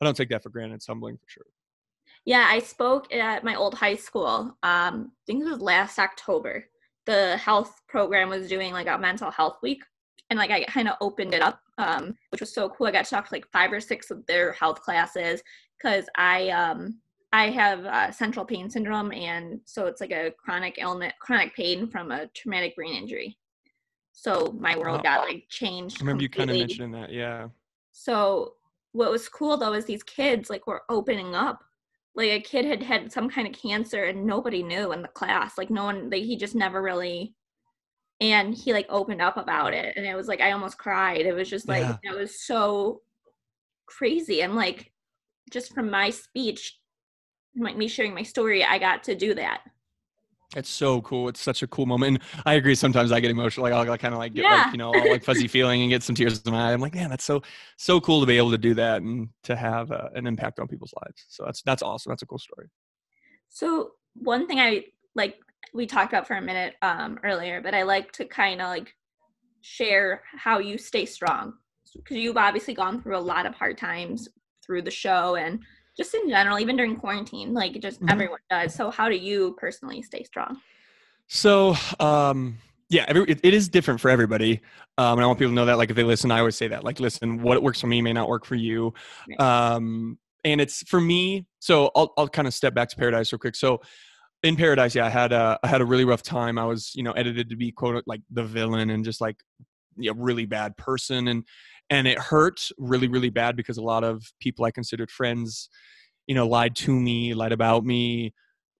I 0.00 0.04
don't 0.04 0.16
take 0.16 0.28
that 0.30 0.42
for 0.42 0.50
granted. 0.50 0.76
It's 0.76 0.86
humbling 0.86 1.16
for 1.16 1.28
sure. 1.28 1.46
Yeah, 2.24 2.46
I 2.48 2.58
spoke 2.58 3.12
at 3.14 3.44
my 3.44 3.54
old 3.54 3.74
high 3.74 3.96
school. 3.96 4.56
Um, 4.62 5.12
I 5.12 5.22
think 5.26 5.44
it 5.44 5.50
was 5.50 5.60
last 5.60 5.98
October. 5.98 6.66
The 7.06 7.38
health 7.38 7.80
program 7.88 8.28
was 8.28 8.48
doing 8.48 8.72
like 8.72 8.86
a 8.86 8.98
mental 8.98 9.30
health 9.30 9.58
week, 9.62 9.82
and 10.28 10.38
like 10.38 10.50
I 10.50 10.64
kind 10.64 10.88
of 10.88 10.96
opened 11.00 11.32
it 11.32 11.40
up 11.40 11.60
um, 11.78 12.16
which 12.30 12.40
was 12.40 12.52
so 12.52 12.68
cool. 12.68 12.86
I 12.86 12.90
got 12.90 13.04
to 13.04 13.10
talk 13.10 13.28
to 13.28 13.34
like 13.34 13.46
five 13.52 13.72
or 13.72 13.80
six 13.80 14.10
of 14.10 14.26
their 14.26 14.52
health 14.52 14.82
classes 14.82 15.42
because 15.78 16.06
I 16.16 16.50
um, 16.50 16.98
I 17.32 17.50
have 17.50 17.84
uh, 17.84 18.10
central 18.10 18.44
pain 18.44 18.70
syndrome, 18.70 19.12
and 19.12 19.60
so 19.64 19.86
it's 19.86 20.00
like 20.00 20.12
a 20.12 20.32
chronic 20.38 20.78
ailment, 20.78 21.14
chronic 21.20 21.54
pain 21.54 21.86
from 21.88 22.10
a 22.10 22.26
traumatic 22.28 22.74
brain 22.74 22.94
injury. 22.94 23.36
So 24.12 24.56
my 24.58 24.76
world 24.76 25.02
got 25.02 25.28
like 25.28 25.44
changed. 25.48 25.98
I 25.98 26.04
remember 26.04 26.22
completely. 26.22 26.24
you 26.24 26.28
kind 26.28 26.50
of 26.50 26.68
mentioning 26.68 26.92
that, 27.00 27.12
yeah. 27.12 27.48
So 27.92 28.54
what 28.92 29.10
was 29.10 29.28
cool 29.28 29.56
though 29.56 29.74
is 29.74 29.84
these 29.84 30.02
kids 30.02 30.50
like 30.50 30.66
were 30.66 30.82
opening 30.88 31.34
up. 31.34 31.62
Like 32.14 32.30
a 32.30 32.40
kid 32.40 32.64
had 32.64 32.82
had 32.82 33.12
some 33.12 33.30
kind 33.30 33.46
of 33.46 33.60
cancer 33.60 34.04
and 34.04 34.24
nobody 34.24 34.62
knew 34.62 34.92
in 34.92 35.02
the 35.02 35.08
class. 35.08 35.56
Like 35.56 35.70
no 35.70 35.84
one, 35.84 36.10
like 36.10 36.24
he 36.24 36.36
just 36.36 36.54
never 36.54 36.82
really 36.82 37.34
and 38.20 38.54
he 38.54 38.72
like 38.72 38.86
opened 38.88 39.22
up 39.22 39.36
about 39.36 39.72
it 39.72 39.96
and 39.96 40.04
it 40.04 40.16
was 40.16 40.28
like 40.28 40.40
i 40.40 40.50
almost 40.50 40.78
cried 40.78 41.20
it 41.20 41.34
was 41.34 41.48
just 41.48 41.68
like 41.68 41.82
yeah. 41.82 41.96
it 42.02 42.16
was 42.16 42.44
so 42.44 43.00
crazy 43.86 44.42
and 44.42 44.54
like 44.54 44.90
just 45.50 45.72
from 45.72 45.90
my 45.90 46.10
speech 46.10 46.77
like 47.64 47.76
me 47.76 47.88
sharing 47.88 48.14
my 48.14 48.22
story 48.22 48.64
i 48.64 48.78
got 48.78 49.02
to 49.04 49.14
do 49.14 49.34
that 49.34 49.62
it's 50.56 50.70
so 50.70 51.02
cool. 51.02 51.28
It's 51.28 51.40
such 51.40 51.62
a 51.62 51.66
cool 51.66 51.84
moment. 51.84 52.16
And 52.16 52.42
I 52.46 52.54
agree. 52.54 52.74
Sometimes 52.74 53.12
I 53.12 53.20
get 53.20 53.30
emotional. 53.30 53.64
Like 53.64 53.74
I'll 53.74 53.98
kind 53.98 54.14
of 54.14 54.18
like 54.18 54.32
get 54.32 54.44
yeah. 54.44 54.62
like, 54.62 54.72
you 54.72 54.78
know, 54.78 54.88
all 54.94 55.10
like 55.10 55.22
fuzzy 55.22 55.46
feeling 55.56 55.82
and 55.82 55.90
get 55.90 56.02
some 56.02 56.14
tears 56.14 56.40
in 56.40 56.52
my 56.52 56.70
eye. 56.70 56.72
I'm 56.72 56.80
like, 56.80 56.94
man, 56.94 57.10
that's 57.10 57.24
so, 57.24 57.42
so 57.76 58.00
cool 58.00 58.20
to 58.20 58.26
be 58.26 58.38
able 58.38 58.50
to 58.52 58.58
do 58.58 58.72
that 58.74 59.02
and 59.02 59.28
to 59.42 59.54
have 59.54 59.92
uh, 59.92 60.08
an 60.14 60.26
impact 60.26 60.58
on 60.58 60.66
people's 60.66 60.94
lives. 61.04 61.26
So 61.28 61.44
that's, 61.44 61.60
that's 61.62 61.82
awesome. 61.82 62.10
That's 62.10 62.22
a 62.22 62.26
cool 62.26 62.38
story. 62.38 62.68
So 63.50 63.92
one 64.14 64.46
thing 64.46 64.58
I 64.58 64.84
like 65.14 65.36
we 65.74 65.86
talked 65.86 66.12
about 66.12 66.26
for 66.26 66.36
a 66.36 66.42
minute 66.42 66.76
um, 66.80 67.18
earlier, 67.22 67.60
but 67.60 67.74
I 67.74 67.82
like 67.82 68.12
to 68.12 68.24
kind 68.24 68.62
of 68.62 68.68
like 68.68 68.94
share 69.60 70.22
how 70.34 70.60
you 70.60 70.78
stay 70.78 71.04
strong 71.04 71.54
because 71.94 72.16
you've 72.16 72.36
obviously 72.36 72.74
gone 72.74 73.02
through 73.02 73.16
a 73.16 73.18
lot 73.18 73.44
of 73.44 73.54
hard 73.54 73.76
times 73.76 74.28
through 74.64 74.82
the 74.82 74.90
show 74.90 75.36
and 75.36 75.60
just 75.98 76.14
in 76.14 76.28
general, 76.28 76.58
even 76.58 76.76
during 76.76 76.96
quarantine, 76.96 77.52
like 77.52 77.78
just 77.80 78.00
mm-hmm. 78.00 78.10
everyone 78.10 78.38
does. 78.48 78.74
So, 78.74 78.90
how 78.90 79.08
do 79.08 79.16
you 79.16 79.56
personally 79.58 80.00
stay 80.02 80.22
strong? 80.22 80.60
So, 81.26 81.74
um, 82.00 82.56
yeah, 82.88 83.04
every, 83.08 83.24
it, 83.24 83.40
it 83.42 83.52
is 83.52 83.68
different 83.68 84.00
for 84.00 84.08
everybody. 84.08 84.60
Um, 84.96 85.18
and 85.18 85.22
I 85.24 85.26
want 85.26 85.38
people 85.38 85.50
to 85.50 85.54
know 85.54 85.66
that, 85.66 85.76
like, 85.76 85.90
if 85.90 85.96
they 85.96 86.04
listen, 86.04 86.30
I 86.30 86.38
always 86.38 86.56
say 86.56 86.68
that, 86.68 86.84
like, 86.84 87.00
listen, 87.00 87.42
what 87.42 87.62
works 87.62 87.80
for 87.80 87.86
me 87.88 88.00
may 88.00 88.14
not 88.14 88.28
work 88.28 88.46
for 88.46 88.54
you. 88.54 88.94
Right. 89.28 89.40
Um, 89.40 90.18
and 90.44 90.60
it's 90.60 90.82
for 90.88 91.00
me. 91.00 91.46
So 91.58 91.90
I'll, 91.94 92.14
I'll 92.16 92.28
kind 92.28 92.48
of 92.48 92.54
step 92.54 92.72
back 92.72 92.88
to 92.90 92.96
paradise 92.96 93.32
real 93.32 93.40
quick. 93.40 93.56
So 93.56 93.82
in 94.44 94.54
paradise 94.54 94.94
yeah 94.94 95.04
i 95.04 95.08
had 95.08 95.32
a 95.32 95.58
i 95.64 95.66
had 95.66 95.80
a 95.80 95.84
really 95.84 96.04
rough 96.04 96.22
time 96.22 96.58
i 96.58 96.64
was 96.64 96.92
you 96.94 97.02
know 97.02 97.10
edited 97.12 97.50
to 97.50 97.56
be 97.56 97.72
quote 97.72 98.02
like 98.06 98.20
the 98.30 98.44
villain 98.44 98.90
and 98.90 99.04
just 99.04 99.20
like 99.20 99.36
a 100.06 100.14
really 100.14 100.46
bad 100.46 100.76
person 100.76 101.28
and 101.28 101.44
and 101.90 102.06
it 102.06 102.18
hurt 102.18 102.68
really 102.78 103.08
really 103.08 103.30
bad 103.30 103.56
because 103.56 103.78
a 103.78 103.82
lot 103.82 104.04
of 104.04 104.22
people 104.40 104.64
i 104.64 104.70
considered 104.70 105.10
friends 105.10 105.68
you 106.26 106.34
know 106.34 106.46
lied 106.46 106.74
to 106.74 106.92
me 106.92 107.34
lied 107.34 107.52
about 107.52 107.84
me 107.84 108.32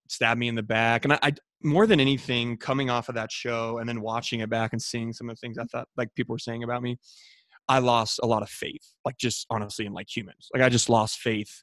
stabbed 0.08 0.40
me 0.40 0.48
in 0.48 0.54
the 0.54 0.62
back 0.62 1.04
and 1.04 1.12
I, 1.12 1.18
I 1.22 1.32
more 1.62 1.86
than 1.86 2.00
anything 2.00 2.56
coming 2.56 2.88
off 2.88 3.08
of 3.08 3.16
that 3.16 3.32
show 3.32 3.78
and 3.78 3.88
then 3.88 4.00
watching 4.00 4.40
it 4.40 4.48
back 4.48 4.72
and 4.72 4.80
seeing 4.80 5.12
some 5.12 5.28
of 5.28 5.36
the 5.36 5.40
things 5.40 5.58
i 5.58 5.64
thought 5.64 5.88
like 5.96 6.14
people 6.14 6.34
were 6.34 6.38
saying 6.38 6.62
about 6.62 6.82
me 6.82 6.98
i 7.68 7.78
lost 7.78 8.20
a 8.22 8.26
lot 8.26 8.42
of 8.42 8.48
faith 8.48 8.94
like 9.04 9.18
just 9.18 9.46
honestly 9.50 9.84
in 9.84 9.92
like 9.92 10.14
humans 10.14 10.48
like 10.54 10.62
i 10.62 10.68
just 10.68 10.88
lost 10.88 11.18
faith 11.18 11.62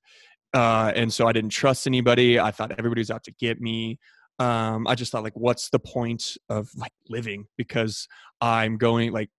uh, 0.55 0.93
and 0.95 1.11
so 1.11 1.27
I 1.27 1.33
didn't 1.33 1.49
trust 1.49 1.85
anybody. 1.85 2.39
I 2.39 2.51
thought 2.51 2.71
everybody 2.71 3.01
was 3.01 3.11
out 3.11 3.25
to 3.25 3.33
get 3.33 3.59
me. 3.59 3.99
Um, 4.39 4.87
I 4.87 4.95
just 4.95 5.11
thought 5.11 5.23
like, 5.23 5.35
what's 5.35 5.69
the 5.69 5.79
point 5.79 6.37
of 6.47 6.69
like 6.77 6.93
living? 7.09 7.47
Because 7.57 8.07
I'm 8.39 8.77
going 8.77 9.11
like, 9.11 9.29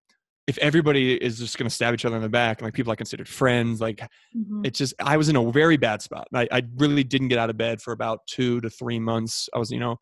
if 0.47 0.59
everybody 0.59 1.15
is 1.15 1.39
just 1.39 1.59
going 1.59 1.69
to 1.69 1.75
stab 1.75 1.93
each 1.93 2.05
other 2.05 2.17
in 2.17 2.23
the 2.23 2.29
back, 2.29 2.63
like 2.63 2.73
people 2.73 2.93
I 2.93 2.97
considered 2.97 3.29
friends, 3.29 3.81
like 3.81 3.99
mm-hmm. 4.37 4.63
it's 4.65 4.79
just, 4.79 4.95
I 5.01 5.17
was 5.17 5.29
in 5.29 5.37
a 5.37 5.51
very 5.51 5.77
bad 5.77 6.03
spot. 6.03 6.29
I, 6.33 6.47
I 6.53 6.63
really 6.77 7.03
didn't 7.03 7.29
get 7.29 7.39
out 7.39 7.51
of 7.51 7.57
bed 7.57 7.83
for 7.83 7.93
about 7.93 8.21
two 8.29 8.61
to 8.61 8.71
three 8.71 9.01
months. 9.01 9.49
I 9.55 9.59
was, 9.59 9.71
you 9.73 9.81
know, 9.81 9.97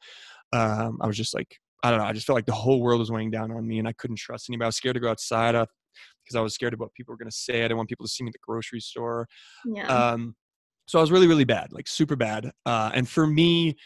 um, 0.52 0.98
I 1.00 1.06
was 1.06 1.16
just 1.16 1.34
like, 1.34 1.56
I 1.82 1.90
don't 1.90 1.98
know. 1.98 2.04
I 2.04 2.12
just 2.12 2.26
felt 2.26 2.36
like 2.36 2.46
the 2.46 2.52
whole 2.52 2.80
world 2.80 3.00
was 3.00 3.10
weighing 3.10 3.30
down 3.30 3.50
on 3.52 3.66
me 3.66 3.78
and 3.78 3.88
I 3.88 3.92
couldn't 3.92 4.16
trust 4.16 4.48
anybody. 4.50 4.66
I 4.66 4.68
was 4.68 4.76
scared 4.76 4.94
to 4.94 5.00
go 5.00 5.10
outside 5.10 5.52
because 5.52 6.36
I 6.36 6.40
was 6.40 6.54
scared 6.54 6.74
of 6.74 6.80
what 6.80 6.92
people 6.94 7.12
were 7.12 7.18
going 7.18 7.30
to 7.30 7.36
say. 7.36 7.60
I 7.60 7.62
didn't 7.62 7.78
want 7.78 7.88
people 7.88 8.06
to 8.06 8.12
see 8.12 8.24
me 8.24 8.28
at 8.28 8.32
the 8.34 8.38
grocery 8.42 8.80
store. 8.80 9.28
Yeah. 9.64 9.86
Um, 9.86 10.34
so 10.86 10.98
I 10.98 11.00
was 11.00 11.10
really, 11.10 11.26
really 11.26 11.44
bad, 11.44 11.72
like 11.72 11.88
super 11.88 12.16
bad. 12.16 12.52
Uh, 12.66 12.90
and 12.94 13.08
for 13.08 13.26
me, 13.26 13.76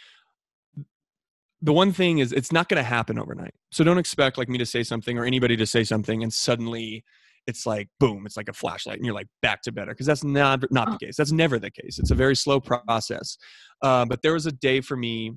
the 1.61 1.73
one 1.73 1.93
thing 1.93 2.19
is 2.19 2.33
it's 2.33 2.53
not 2.53 2.69
going 2.69 2.83
to 2.83 2.89
happen 2.89 3.19
overnight. 3.19 3.55
So 3.73 3.85
don't 3.85 3.99
expect 3.99 4.39
like 4.39 4.49
me 4.49 4.59
to 4.59 4.67
say 4.67 4.83
something 4.83 5.19
or 5.19 5.25
anybody 5.25 5.57
to 5.57 5.67
say 5.67 5.85
something 5.85 6.23
and 6.23 6.33
suddenly 6.33 7.05
it's 7.47 7.67
like 7.67 7.89
boom, 7.99 8.27
it's 8.27 8.37
like 8.37 8.49
a 8.49 8.53
flashlight 8.53 8.97
and 8.97 9.07
you're 9.07 9.15
like 9.15 9.29
back 9.43 9.63
to 9.63 9.73
better 9.73 9.93
because 9.93 10.07
that's 10.07 10.23
not 10.23 10.71
not 10.71 10.89
the 10.89 10.95
oh. 10.95 10.99
case. 10.99 11.17
That's 11.17 11.33
never 11.33 11.59
the 11.59 11.71
case. 11.71 11.99
It's 11.99 12.11
a 12.11 12.15
very 12.15 12.37
slow 12.37 12.61
process. 12.61 13.39
Uh, 13.83 14.05
but 14.05 14.23
there 14.23 14.35
was 14.35 14.47
a 14.47 14.53
day 14.53 14.81
for 14.81 14.97
me 14.97 15.33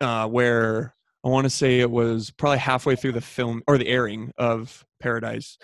uh, 0.00 0.26
where 0.28 0.94
I 1.24 1.28
want 1.28 1.44
to 1.44 1.50
say 1.50 1.80
it 1.80 1.90
was 1.90 2.30
probably 2.30 2.58
halfway 2.58 2.96
through 2.96 3.12
the 3.12 3.20
film 3.20 3.62
or 3.68 3.78
the 3.78 3.86
airing 3.86 4.32
of 4.38 4.84
Paradise 5.00 5.58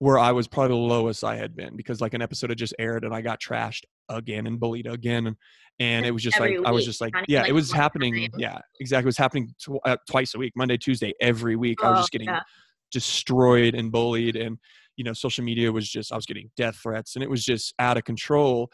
where 0.00 0.18
I 0.18 0.32
was 0.32 0.48
probably 0.48 0.70
the 0.70 0.82
lowest 0.82 1.24
I 1.24 1.36
had 1.36 1.54
been 1.54 1.76
because 1.76 2.00
like 2.00 2.14
an 2.14 2.22
episode 2.22 2.50
had 2.50 2.58
just 2.58 2.74
aired 2.78 3.04
and 3.04 3.14
I 3.14 3.20
got 3.20 3.40
trashed 3.40 3.84
again 4.10 4.46
and 4.46 4.60
bullied 4.60 4.86
again 4.86 5.26
and, 5.26 5.36
and 5.78 6.04
it 6.04 6.10
was 6.10 6.22
just 6.22 6.36
every 6.36 6.50
like 6.50 6.58
week, 6.58 6.68
I 6.68 6.70
was 6.72 6.84
just 6.84 7.00
like 7.00 7.14
yeah 7.28 7.40
like 7.40 7.50
it 7.50 7.52
was 7.52 7.72
happening 7.72 8.14
time. 8.14 8.40
yeah 8.40 8.58
exactly 8.80 9.06
it 9.06 9.06
was 9.06 9.16
happening 9.16 9.54
tw- 9.60 9.80
uh, 9.84 9.96
twice 10.08 10.34
a 10.34 10.38
week 10.38 10.52
Monday 10.56 10.76
Tuesday 10.76 11.12
every 11.20 11.56
week 11.56 11.78
oh, 11.82 11.86
I 11.86 11.90
was 11.90 11.98
oh, 11.98 12.00
just 12.02 12.12
getting 12.12 12.28
yeah. 12.28 12.40
destroyed 12.92 13.74
and 13.74 13.90
bullied 13.90 14.36
and 14.36 14.58
you 14.96 15.04
know 15.04 15.12
social 15.12 15.44
media 15.44 15.72
was 15.72 15.88
just 15.88 16.12
I 16.12 16.16
was 16.16 16.26
getting 16.26 16.50
death 16.56 16.76
threats 16.82 17.16
and 17.16 17.22
it 17.22 17.30
was 17.30 17.44
just 17.44 17.74
out 17.78 17.96
of 17.96 18.04
control 18.04 18.70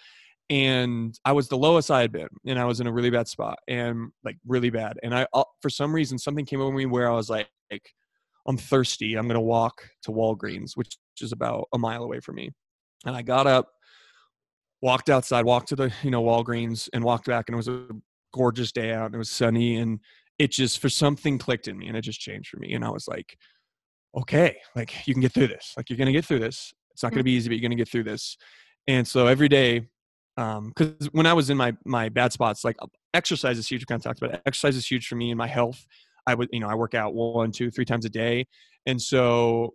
and 0.48 1.18
I 1.24 1.32
was 1.32 1.48
the 1.48 1.58
lowest 1.58 1.90
I 1.90 2.00
had 2.00 2.12
been 2.12 2.28
and 2.46 2.58
I 2.58 2.64
was 2.64 2.80
in 2.80 2.86
a 2.86 2.92
really 2.92 3.10
bad 3.10 3.28
spot 3.28 3.58
and 3.68 4.10
like 4.24 4.36
really 4.46 4.70
bad 4.70 4.98
and 5.02 5.14
I 5.14 5.26
uh, 5.32 5.44
for 5.60 5.70
some 5.70 5.94
reason 5.94 6.18
something 6.18 6.44
came 6.44 6.60
over 6.60 6.76
me 6.76 6.86
where 6.86 7.10
I 7.10 7.14
was 7.14 7.28
like, 7.30 7.48
like 7.70 7.88
I'm 8.46 8.56
thirsty. 8.56 9.14
I'm 9.14 9.26
going 9.26 9.34
to 9.34 9.40
walk 9.40 9.88
to 10.02 10.12
Walgreens, 10.12 10.72
which 10.76 10.96
is 11.20 11.32
about 11.32 11.68
a 11.74 11.78
mile 11.78 12.04
away 12.04 12.20
from 12.20 12.36
me. 12.36 12.50
And 13.04 13.16
I 13.16 13.22
got 13.22 13.46
up, 13.46 13.68
walked 14.82 15.10
outside, 15.10 15.44
walked 15.44 15.68
to 15.68 15.76
the, 15.76 15.92
you 16.02 16.10
know, 16.10 16.22
Walgreens 16.22 16.88
and 16.92 17.02
walked 17.02 17.26
back 17.26 17.48
and 17.48 17.54
it 17.54 17.56
was 17.56 17.68
a 17.68 17.88
gorgeous 18.32 18.72
day 18.72 18.92
out 18.92 19.06
and 19.06 19.14
it 19.14 19.18
was 19.18 19.30
sunny 19.30 19.76
and 19.76 20.00
it 20.38 20.50
just 20.50 20.80
for 20.80 20.88
something 20.88 21.38
clicked 21.38 21.68
in 21.68 21.78
me 21.78 21.88
and 21.88 21.96
it 21.96 22.02
just 22.02 22.20
changed 22.20 22.48
for 22.48 22.58
me 22.58 22.74
and 22.74 22.84
I 22.84 22.90
was 22.90 23.08
like, 23.08 23.36
okay, 24.16 24.56
like 24.74 25.06
you 25.06 25.14
can 25.14 25.20
get 25.20 25.32
through 25.32 25.48
this. 25.48 25.74
Like 25.76 25.90
you're 25.90 25.96
going 25.96 26.06
to 26.06 26.12
get 26.12 26.24
through 26.24 26.40
this. 26.40 26.72
It's 26.92 27.02
not 27.02 27.12
going 27.12 27.20
to 27.20 27.24
be 27.24 27.32
easy, 27.32 27.48
but 27.48 27.54
you're 27.54 27.68
going 27.68 27.76
to 27.76 27.82
get 27.82 27.90
through 27.90 28.04
this. 28.04 28.36
And 28.86 29.06
so 29.06 29.26
every 29.26 29.48
day 29.48 29.88
um 30.38 30.68
because 30.68 31.06
when 31.12 31.24
i 31.24 31.32
was 31.32 31.48
in 31.48 31.56
my 31.56 31.74
my 31.86 32.10
bad 32.10 32.30
spots 32.30 32.62
like 32.62 32.76
exercise 33.14 33.56
is 33.56 33.66
huge 33.66 33.80
we 33.80 33.86
kind 33.86 33.98
of 33.98 34.04
talked 34.04 34.18
about 34.20 34.34
it. 34.34 34.42
exercise 34.44 34.76
is 34.76 34.86
huge 34.86 35.06
for 35.06 35.14
me 35.14 35.30
and 35.30 35.38
my 35.38 35.46
health 35.46 35.86
I 36.26 36.34
would, 36.34 36.48
you 36.52 36.60
know, 36.60 36.68
I 36.68 36.74
work 36.74 36.94
out 36.94 37.14
one, 37.14 37.52
two, 37.52 37.70
three 37.70 37.84
times 37.84 38.04
a 38.04 38.10
day. 38.10 38.46
And 38.84 39.00
so 39.00 39.74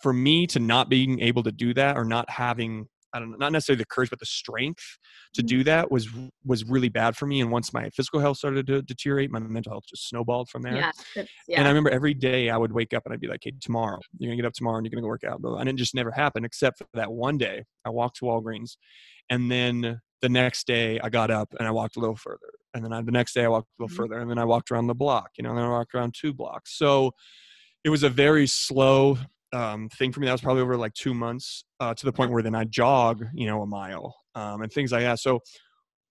for 0.00 0.12
me 0.12 0.46
to 0.48 0.58
not 0.58 0.88
being 0.88 1.20
able 1.20 1.42
to 1.42 1.52
do 1.52 1.74
that 1.74 1.96
or 1.96 2.04
not 2.04 2.28
having, 2.30 2.88
I 3.12 3.18
don't 3.18 3.30
know, 3.30 3.36
not 3.36 3.52
necessarily 3.52 3.78
the 3.78 3.86
courage, 3.86 4.10
but 4.10 4.18
the 4.18 4.26
strength 4.26 4.98
to 5.34 5.42
do 5.42 5.58
mm-hmm. 5.58 5.64
that 5.64 5.90
was, 5.90 6.08
was 6.44 6.64
really 6.64 6.88
bad 6.88 7.16
for 7.16 7.26
me. 7.26 7.40
And 7.40 7.50
once 7.50 7.72
my 7.72 7.90
physical 7.90 8.20
health 8.20 8.38
started 8.38 8.66
to 8.66 8.82
deteriorate, 8.82 9.30
my 9.30 9.38
mental 9.38 9.72
health 9.72 9.84
just 9.88 10.08
snowballed 10.08 10.48
from 10.48 10.62
there. 10.62 10.76
Yeah, 10.76 10.92
yeah. 11.48 11.58
And 11.58 11.66
I 11.66 11.70
remember 11.70 11.90
every 11.90 12.14
day 12.14 12.50
I 12.50 12.56
would 12.56 12.72
wake 12.72 12.94
up 12.94 13.04
and 13.04 13.12
I'd 13.12 13.20
be 13.20 13.28
like, 13.28 13.40
hey, 13.42 13.52
tomorrow, 13.60 13.98
you're 14.18 14.28
going 14.28 14.38
to 14.38 14.42
get 14.42 14.48
up 14.48 14.54
tomorrow 14.54 14.78
and 14.78 14.86
you're 14.86 14.90
going 14.90 15.02
to 15.02 15.06
go 15.06 15.08
work 15.08 15.24
out. 15.24 15.40
And 15.60 15.68
it 15.68 15.76
just 15.76 15.94
never 15.94 16.10
happened 16.10 16.46
except 16.46 16.78
for 16.78 16.86
that 16.94 17.12
one 17.12 17.38
day 17.38 17.64
I 17.84 17.90
walked 17.90 18.16
to 18.18 18.24
Walgreens 18.24 18.76
and 19.30 19.50
then 19.50 20.00
the 20.20 20.28
next 20.28 20.66
day 20.66 21.00
I 21.00 21.08
got 21.08 21.30
up 21.30 21.54
and 21.58 21.66
I 21.66 21.70
walked 21.70 21.96
a 21.96 22.00
little 22.00 22.16
further. 22.16 22.38
And 22.74 22.84
then 22.84 22.92
I, 22.92 23.02
the 23.02 23.10
next 23.10 23.34
day 23.34 23.44
I 23.44 23.48
walked 23.48 23.68
a 23.78 23.82
little 23.82 23.94
mm-hmm. 23.94 24.02
further 24.02 24.20
and 24.20 24.30
then 24.30 24.38
I 24.38 24.44
walked 24.44 24.70
around 24.70 24.86
the 24.86 24.94
block, 24.94 25.30
you 25.36 25.42
know, 25.42 25.50
and 25.50 25.58
then 25.58 25.66
I 25.66 25.70
walked 25.70 25.94
around 25.94 26.14
two 26.18 26.32
blocks. 26.32 26.78
So 26.78 27.12
it 27.84 27.90
was 27.90 28.02
a 28.02 28.08
very 28.08 28.46
slow 28.46 29.18
um, 29.52 29.88
thing 29.90 30.12
for 30.12 30.20
me. 30.20 30.26
That 30.26 30.32
was 30.32 30.40
probably 30.40 30.62
over 30.62 30.76
like 30.76 30.94
two 30.94 31.14
months 31.14 31.64
uh, 31.80 31.94
to 31.94 32.04
the 32.04 32.12
point 32.12 32.30
where 32.30 32.42
then 32.42 32.54
I 32.54 32.64
jog, 32.64 33.24
you 33.34 33.46
know, 33.46 33.62
a 33.62 33.66
mile 33.66 34.14
um, 34.34 34.62
and 34.62 34.72
things 34.72 34.92
like 34.92 35.02
that. 35.02 35.18
So 35.18 35.40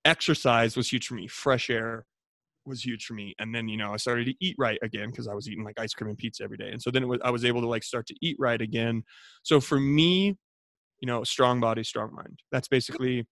exercise 0.05 0.75
was 0.75 0.91
huge 0.91 1.07
for 1.07 1.15
me. 1.15 1.27
Fresh 1.27 1.69
air 1.69 2.05
was 2.65 2.85
huge 2.85 3.05
for 3.05 3.13
me. 3.13 3.33
And 3.39 3.53
then, 3.53 3.67
you 3.67 3.77
know, 3.77 3.93
I 3.93 3.97
started 3.97 4.25
to 4.25 4.35
eat 4.39 4.55
right 4.59 4.79
again 4.83 5.09
because 5.09 5.27
I 5.27 5.33
was 5.33 5.49
eating 5.49 5.63
like 5.63 5.79
ice 5.79 5.93
cream 5.93 6.09
and 6.09 6.17
pizza 6.17 6.43
every 6.43 6.57
day. 6.57 6.69
And 6.71 6.81
so 6.81 6.91
then 6.91 7.07
was, 7.07 7.19
I 7.23 7.31
was 7.31 7.45
able 7.45 7.61
to 7.61 7.67
like 7.67 7.83
start 7.83 8.05
to 8.07 8.15
eat 8.21 8.35
right 8.39 8.61
again. 8.61 9.03
So 9.43 9.59
for 9.59 9.79
me, 9.79 10.37
you 10.99 11.07
know, 11.07 11.23
strong 11.23 11.59
body, 11.59 11.83
strong 11.83 12.13
mind. 12.13 12.39
That's 12.51 12.67
basically 12.67 13.25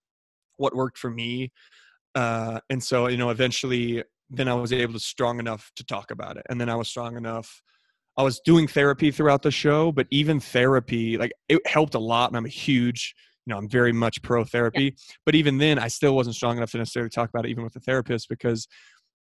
what 0.58 0.76
worked 0.76 0.98
for 0.98 1.12
me. 1.12 1.52
Uh, 2.16 2.60
and 2.70 2.84
so, 2.84 3.08
you 3.08 3.18
know, 3.18 3.30
eventually 3.30 4.04
then 4.32 4.48
I 4.48 4.54
was 4.56 4.74
able 4.74 4.94
to 4.94 5.00
strong 5.00 5.40
enough 5.40 5.72
to 5.76 5.86
talk 5.86 6.12
about 6.12 6.38
it. 6.38 6.46
And 6.50 6.60
then 6.60 6.70
I 6.70 6.76
was 6.76 6.88
strong 6.88 7.16
enough 7.16 7.62
I 8.20 8.22
was 8.22 8.42
doing 8.42 8.68
therapy 8.68 9.12
throughout 9.12 9.44
the 9.44 9.50
show, 9.50 9.94
but 9.94 10.06
even 10.12 10.42
therapy, 10.42 11.18
like 11.18 11.32
it 11.48 11.66
helped 11.66 11.96
a 11.96 12.00
lot. 12.00 12.30
And 12.30 12.36
I'm 12.36 12.46
a 12.46 12.50
huge, 12.50 13.16
you 13.46 13.52
know, 13.52 13.58
I'm 13.58 13.70
very 13.70 13.94
much 13.94 14.22
pro 14.22 14.44
therapy. 14.44 14.84
Yeah. 14.84 15.16
But 15.26 15.36
even 15.36 15.58
then, 15.58 15.80
I 15.80 15.88
still 15.88 16.18
wasn't 16.18 16.36
strong 16.36 16.58
enough 16.58 16.72
to 16.72 16.80
necessarily 16.80 17.10
talk 17.10 17.30
about 17.30 17.46
it, 17.46 17.50
even 17.50 17.64
with 17.64 17.72
the 17.72 17.80
therapist, 17.80 18.28
because 18.28 18.68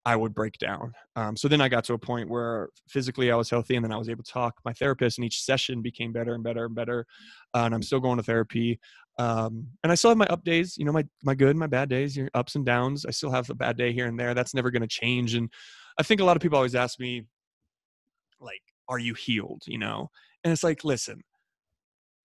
I 0.03 0.17
would 0.17 0.33
break 0.33 0.57
down. 0.57 0.91
Um, 1.15 1.37
so 1.37 1.47
then 1.47 1.61
I 1.61 1.69
got 1.69 1.85
to 1.85 1.93
a 1.93 1.97
point 1.97 2.29
where 2.29 2.69
physically 2.89 3.31
I 3.31 3.37
was 3.37 3.49
healthy, 3.49 3.77
and 3.77 3.85
then 3.85 3.93
I 3.93 3.97
was 3.97 4.09
able 4.09 4.23
to 4.23 4.31
talk 4.31 4.55
my 4.65 4.73
therapist, 4.73 5.17
and 5.17 5.23
each 5.23 5.43
session 5.43 5.81
became 5.81 6.11
better 6.11 6.33
and 6.33 6.43
better 6.43 6.65
and 6.65 6.75
better. 6.75 7.05
Uh, 7.53 7.59
and 7.59 7.73
I'm 7.73 7.83
still 7.83 8.01
going 8.01 8.17
to 8.17 8.23
therapy. 8.23 8.81
Um, 9.17 9.67
and 9.81 9.93
I 9.93 9.95
still 9.95 10.11
have 10.11 10.17
my 10.17 10.27
up 10.27 10.43
days, 10.43 10.77
you 10.77 10.83
know, 10.83 10.91
my 10.91 11.05
my 11.23 11.35
good, 11.35 11.55
my 11.55 11.67
bad 11.67 11.87
days, 11.87 12.17
your 12.17 12.29
ups 12.33 12.55
and 12.55 12.65
downs. 12.65 13.05
I 13.05 13.11
still 13.11 13.31
have 13.31 13.49
a 13.49 13.55
bad 13.55 13.77
day 13.77 13.93
here 13.93 14.07
and 14.07 14.19
there. 14.19 14.33
That's 14.33 14.53
never 14.53 14.71
going 14.71 14.81
to 14.81 14.87
change. 14.89 15.35
And 15.35 15.49
I 15.97 16.03
think 16.03 16.19
a 16.19 16.25
lot 16.25 16.35
of 16.35 16.41
people 16.41 16.57
always 16.57 16.75
ask 16.75 16.99
me, 16.99 17.23
like, 18.41 18.61
are 18.89 18.99
you 18.99 19.13
healed 19.13 19.61
you 19.67 19.77
know 19.77 20.09
and 20.43 20.51
it's 20.51 20.63
like 20.63 20.83
listen 20.83 21.21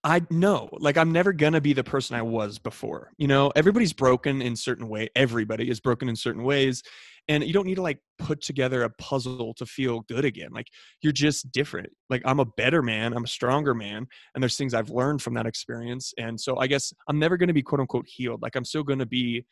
I 0.07 0.21
know, 0.31 0.69
like 0.71 0.99
I'm 0.99 1.13
never 1.13 1.33
gonna 1.33 1.63
be 1.63 1.73
the 1.73 1.83
person 1.83 2.15
I 2.15 2.21
was 2.21 2.59
before. 2.59 3.11
You 3.17 3.27
know, 3.27 3.51
everybody's 3.57 3.95
broken 3.95 4.43
in 4.43 4.55
certain 4.55 4.87
way. 4.91 5.09
Everybody 5.17 5.71
is 5.71 5.81
broken 5.81 6.11
in 6.11 6.15
certain 6.15 6.45
ways, 6.45 6.83
and 7.27 7.43
you 7.43 7.55
don't 7.55 7.65
need 7.67 7.77
to 7.77 7.83
like 7.83 8.01
put 8.19 8.43
together 8.43 8.83
a 8.83 8.91
puzzle 8.91 9.55
to 9.55 9.65
feel 9.65 10.03
good 10.03 10.27
again. 10.27 10.51
Like 10.53 10.67
you're 11.01 11.13
just 11.13 11.51
different. 11.53 11.89
Like 12.11 12.21
I'm 12.27 12.39
a 12.39 12.45
better 12.45 12.83
man. 12.83 13.15
I'm 13.15 13.25
a 13.25 13.29
stronger 13.29 13.73
man, 13.73 14.07
and 14.35 14.43
there's 14.43 14.59
things 14.59 14.75
I've 14.75 14.91
learned 14.91 15.23
from 15.23 15.33
that 15.35 15.47
experience. 15.47 16.13
And 16.19 16.39
so 16.39 16.59
I 16.59 16.67
guess 16.67 16.93
I'm 17.09 17.19
never 17.19 17.39
gonna 17.39 17.55
be 17.55 17.63
quote 17.63 17.81
unquote 17.81 18.07
healed. 18.07 18.43
Like 18.43 18.57
I'm 18.57 18.67
still 18.67 18.85
gonna 18.85 19.07
be 19.07 19.47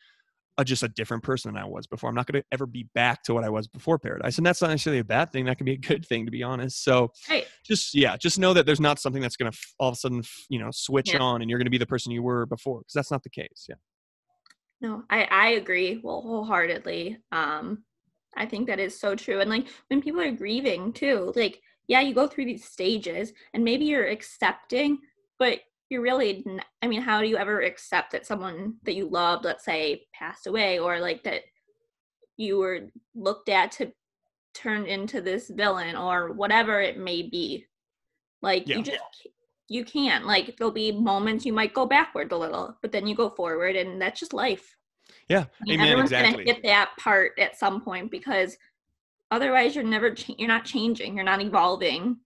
a, 0.57 0.65
just 0.65 0.83
a 0.83 0.87
different 0.87 1.23
person 1.23 1.53
than 1.53 1.61
I 1.61 1.65
was 1.65 1.87
before. 1.87 2.09
I'm 2.09 2.15
not 2.15 2.27
going 2.27 2.41
to 2.41 2.47
ever 2.51 2.65
be 2.65 2.87
back 2.93 3.23
to 3.23 3.33
what 3.33 3.43
I 3.43 3.49
was 3.49 3.67
before 3.67 3.97
Paradise, 3.97 4.37
and 4.37 4.45
that's 4.45 4.61
not 4.61 4.69
necessarily 4.69 4.99
a 4.99 5.03
bad 5.03 5.31
thing. 5.31 5.45
That 5.45 5.57
can 5.57 5.65
be 5.65 5.73
a 5.73 5.77
good 5.77 6.05
thing, 6.05 6.25
to 6.25 6.31
be 6.31 6.43
honest. 6.43 6.83
So, 6.83 7.11
right. 7.29 7.47
just 7.65 7.95
yeah, 7.95 8.17
just 8.17 8.39
know 8.39 8.53
that 8.53 8.65
there's 8.65 8.79
not 8.79 8.99
something 8.99 9.21
that's 9.21 9.35
going 9.35 9.51
to 9.51 9.57
all 9.79 9.89
of 9.89 9.93
a 9.93 9.97
sudden 9.97 10.23
you 10.49 10.59
know 10.59 10.69
switch 10.71 11.13
yeah. 11.13 11.19
on, 11.19 11.41
and 11.41 11.49
you're 11.49 11.59
going 11.59 11.65
to 11.65 11.71
be 11.71 11.77
the 11.77 11.85
person 11.85 12.11
you 12.11 12.23
were 12.23 12.45
before, 12.45 12.79
because 12.79 12.93
that's 12.93 13.11
not 13.11 13.23
the 13.23 13.29
case. 13.29 13.65
Yeah. 13.67 13.75
No, 14.81 15.03
I 15.09 15.23
I 15.23 15.47
agree 15.51 15.99
well 16.03 16.21
wholeheartedly. 16.21 17.17
Um, 17.31 17.83
I 18.35 18.45
think 18.45 18.67
that 18.67 18.79
is 18.79 18.99
so 18.99 19.15
true, 19.15 19.39
and 19.39 19.49
like 19.49 19.67
when 19.87 20.01
people 20.01 20.21
are 20.21 20.31
grieving 20.31 20.93
too, 20.93 21.33
like 21.35 21.61
yeah, 21.87 22.01
you 22.01 22.13
go 22.13 22.27
through 22.27 22.45
these 22.45 22.65
stages, 22.65 23.33
and 23.53 23.63
maybe 23.63 23.85
you're 23.85 24.07
accepting, 24.07 24.99
but 25.39 25.59
you're 25.93 26.01
really 26.01 26.45
i 26.81 26.87
mean 26.87 27.01
how 27.01 27.21
do 27.21 27.27
you 27.27 27.37
ever 27.37 27.61
accept 27.61 28.11
that 28.11 28.25
someone 28.25 28.75
that 28.83 28.95
you 28.95 29.07
loved 29.07 29.45
let's 29.45 29.63
say 29.63 30.05
passed 30.13 30.47
away 30.47 30.79
or 30.79 30.99
like 30.99 31.23
that 31.23 31.43
you 32.37 32.57
were 32.57 32.91
looked 33.15 33.49
at 33.49 33.71
to 33.71 33.91
turn 34.53 34.85
into 34.85 35.21
this 35.21 35.49
villain 35.49 35.95
or 35.95 36.31
whatever 36.31 36.79
it 36.81 36.97
may 36.97 37.23
be? 37.23 37.65
Like 38.41 38.67
yeah. 38.67 38.77
you 38.77 38.83
just 38.83 38.99
you 39.69 39.85
can't. 39.85 40.25
Like 40.25 40.55
there'll 40.57 40.73
be 40.73 40.91
moments 40.91 41.45
you 41.45 41.53
might 41.53 41.73
go 41.73 41.85
backward 41.85 42.31
a 42.31 42.37
little 42.37 42.77
but 42.81 42.91
then 42.91 43.07
you 43.07 43.15
go 43.15 43.29
forward 43.29 43.75
and 43.75 44.01
that's 44.01 44.19
just 44.19 44.33
life. 44.33 44.75
Yeah. 45.29 45.45
I 45.61 45.63
mean, 45.63 45.79
everyone's 45.79 46.11
exactly. 46.11 46.45
gonna 46.45 46.53
hit 46.53 46.63
that 46.63 46.91
part 46.99 47.33
at 47.39 47.57
some 47.57 47.81
point 47.81 48.11
because 48.11 48.57
otherwise 49.31 49.75
you're 49.75 49.83
never 49.83 50.13
ch- 50.13 50.31
you're 50.37 50.47
not 50.47 50.65
changing. 50.65 51.15
You're 51.15 51.25
not 51.25 51.41
evolving 51.41 52.17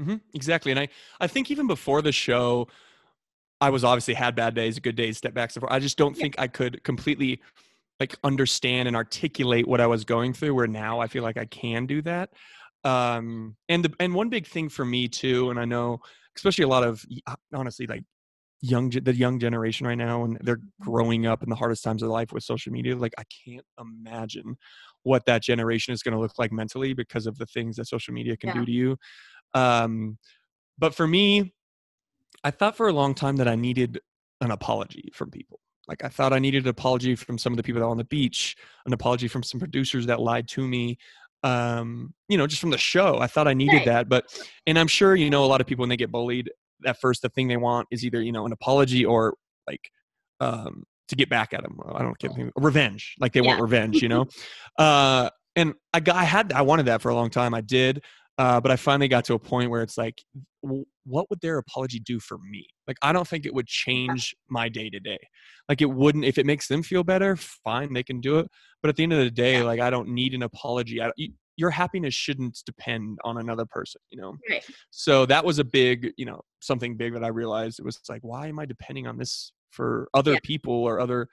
Mm-hmm, 0.00 0.16
exactly. 0.34 0.72
And 0.72 0.80
I, 0.80 0.88
I 1.20 1.26
think 1.26 1.50
even 1.50 1.66
before 1.66 2.02
the 2.02 2.12
show, 2.12 2.68
I 3.60 3.70
was 3.70 3.84
obviously 3.84 4.14
had 4.14 4.34
bad 4.34 4.54
days, 4.54 4.78
good 4.78 4.96
days, 4.96 5.16
step 5.16 5.34
backs. 5.34 5.56
I 5.68 5.78
just 5.78 5.96
don't 5.96 6.16
yeah. 6.16 6.22
think 6.22 6.34
I 6.38 6.46
could 6.46 6.84
completely 6.84 7.40
like 7.98 8.14
understand 8.22 8.88
and 8.88 8.96
articulate 8.96 9.66
what 9.66 9.80
I 9.80 9.86
was 9.86 10.04
going 10.04 10.34
through. 10.34 10.54
Where 10.54 10.66
now 10.66 11.00
I 11.00 11.06
feel 11.06 11.22
like 11.22 11.38
I 11.38 11.46
can 11.46 11.86
do 11.86 12.02
that. 12.02 12.30
Um, 12.84 13.56
and 13.70 13.84
the 13.84 13.92
and 13.98 14.14
one 14.14 14.28
big 14.28 14.46
thing 14.46 14.68
for 14.68 14.84
me 14.84 15.08
too, 15.08 15.48
and 15.50 15.58
I 15.58 15.64
know 15.64 16.00
especially 16.36 16.64
a 16.64 16.68
lot 16.68 16.84
of 16.84 17.04
honestly 17.54 17.86
like 17.86 18.02
young 18.62 18.90
the 18.90 19.14
young 19.14 19.38
generation 19.38 19.86
right 19.86 19.98
now 19.98 20.24
and 20.24 20.38
they're 20.42 20.60
growing 20.80 21.26
up 21.26 21.42
in 21.42 21.50
the 21.50 21.56
hardest 21.56 21.84
times 21.84 22.02
of 22.02 22.08
life 22.08 22.32
with 22.32 22.42
social 22.42 22.72
media 22.72 22.96
like 22.96 23.12
i 23.18 23.22
can't 23.44 23.66
imagine 23.78 24.56
what 25.02 25.26
that 25.26 25.42
generation 25.42 25.92
is 25.92 26.02
going 26.02 26.14
to 26.14 26.20
look 26.20 26.32
like 26.38 26.50
mentally 26.50 26.94
because 26.94 27.26
of 27.26 27.36
the 27.36 27.46
things 27.46 27.76
that 27.76 27.86
social 27.86 28.14
media 28.14 28.36
can 28.36 28.48
yeah. 28.48 28.54
do 28.54 28.64
to 28.64 28.72
you 28.72 28.96
um, 29.56 30.18
but 30.78 30.94
for 30.94 31.06
me, 31.06 31.54
I 32.44 32.50
thought 32.50 32.76
for 32.76 32.88
a 32.88 32.92
long 32.92 33.14
time 33.14 33.36
that 33.36 33.48
I 33.48 33.56
needed 33.56 34.00
an 34.40 34.50
apology 34.50 35.10
from 35.14 35.30
people. 35.30 35.60
Like 35.88 36.04
I 36.04 36.08
thought 36.08 36.32
I 36.32 36.38
needed 36.38 36.64
an 36.64 36.68
apology 36.68 37.16
from 37.16 37.38
some 37.38 37.52
of 37.52 37.56
the 37.56 37.62
people 37.62 37.80
that 37.80 37.86
were 37.86 37.90
on 37.90 37.96
the 37.96 38.04
beach, 38.04 38.56
an 38.84 38.92
apology 38.92 39.28
from 39.28 39.42
some 39.42 39.58
producers 39.58 40.06
that 40.06 40.20
lied 40.20 40.46
to 40.48 40.66
me. 40.66 40.98
Um, 41.42 42.12
you 42.28 42.36
know, 42.36 42.46
just 42.46 42.60
from 42.60 42.70
the 42.70 42.78
show. 42.78 43.18
I 43.18 43.28
thought 43.28 43.46
I 43.46 43.54
needed 43.54 43.84
that. 43.84 44.08
But 44.08 44.24
and 44.66 44.78
I'm 44.78 44.88
sure, 44.88 45.14
you 45.14 45.30
know, 45.30 45.44
a 45.44 45.46
lot 45.46 45.60
of 45.60 45.66
people 45.66 45.84
when 45.84 45.88
they 45.88 45.96
get 45.96 46.10
bullied, 46.10 46.50
at 46.84 47.00
first 47.00 47.22
the 47.22 47.28
thing 47.28 47.48
they 47.48 47.56
want 47.56 47.88
is 47.90 48.04
either, 48.04 48.20
you 48.20 48.32
know, 48.32 48.46
an 48.46 48.52
apology 48.52 49.04
or 49.04 49.34
like 49.66 49.90
um 50.40 50.84
to 51.08 51.16
get 51.16 51.30
back 51.30 51.54
at 51.54 51.62
them. 51.62 51.78
I 51.94 52.02
don't 52.02 52.18
get 52.18 52.32
anything 52.32 52.52
revenge. 52.56 53.14
Like 53.20 53.32
they 53.32 53.40
yeah. 53.40 53.48
want 53.48 53.62
revenge, 53.62 54.02
you 54.02 54.08
know? 54.08 54.26
uh 54.78 55.30
and 55.54 55.74
I 55.94 56.00
got 56.00 56.16
I 56.16 56.24
had 56.24 56.52
I 56.52 56.62
wanted 56.62 56.86
that 56.86 57.00
for 57.00 57.10
a 57.10 57.14
long 57.14 57.30
time. 57.30 57.54
I 57.54 57.60
did. 57.60 58.02
Uh, 58.38 58.60
but 58.60 58.70
I 58.70 58.76
finally 58.76 59.08
got 59.08 59.24
to 59.26 59.34
a 59.34 59.38
point 59.38 59.70
where 59.70 59.80
it's 59.82 59.96
like, 59.96 60.22
what 60.60 61.30
would 61.30 61.40
their 61.40 61.56
apology 61.56 61.98
do 62.00 62.20
for 62.20 62.36
me? 62.38 62.66
Like, 62.86 62.98
I 63.00 63.12
don't 63.12 63.26
think 63.26 63.46
it 63.46 63.54
would 63.54 63.66
change 63.66 64.34
my 64.48 64.68
day 64.68 64.90
to 64.90 65.00
day. 65.00 65.18
Like, 65.68 65.80
it 65.80 65.86
wouldn't, 65.86 66.24
if 66.24 66.36
it 66.36 66.44
makes 66.44 66.68
them 66.68 66.82
feel 66.82 67.02
better, 67.02 67.36
fine, 67.36 67.94
they 67.94 68.02
can 68.02 68.20
do 68.20 68.38
it. 68.38 68.50
But 68.82 68.90
at 68.90 68.96
the 68.96 69.04
end 69.04 69.14
of 69.14 69.20
the 69.20 69.30
day, 69.30 69.62
like, 69.62 69.80
I 69.80 69.88
don't 69.88 70.08
need 70.08 70.34
an 70.34 70.42
apology. 70.42 71.00
I, 71.00 71.10
your 71.56 71.70
happiness 71.70 72.12
shouldn't 72.12 72.62
depend 72.66 73.18
on 73.24 73.38
another 73.38 73.64
person, 73.64 74.02
you 74.10 74.20
know? 74.20 74.34
Right. 74.50 74.62
So 74.90 75.24
that 75.24 75.42
was 75.42 75.58
a 75.58 75.64
big, 75.64 76.12
you 76.18 76.26
know, 76.26 76.42
something 76.60 76.96
big 76.98 77.14
that 77.14 77.24
I 77.24 77.28
realized. 77.28 77.78
It 77.78 77.86
was 77.86 77.98
like, 78.10 78.22
why 78.22 78.48
am 78.48 78.58
I 78.58 78.66
depending 78.66 79.06
on 79.06 79.16
this 79.16 79.52
for 79.70 80.08
other 80.12 80.34
yeah. 80.34 80.40
people 80.42 80.74
or 80.74 81.00
other 81.00 81.28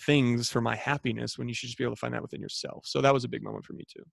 things 0.00 0.48
for 0.48 0.62
my 0.62 0.76
happiness 0.76 1.36
when 1.36 1.48
you 1.48 1.54
should 1.54 1.66
just 1.66 1.76
be 1.76 1.84
able 1.84 1.96
to 1.96 2.00
find 2.00 2.14
that 2.14 2.22
within 2.22 2.40
yourself? 2.40 2.86
So 2.86 3.02
that 3.02 3.12
was 3.12 3.24
a 3.24 3.28
big 3.28 3.42
moment 3.42 3.66
for 3.66 3.74
me 3.74 3.84
too. 3.92 4.04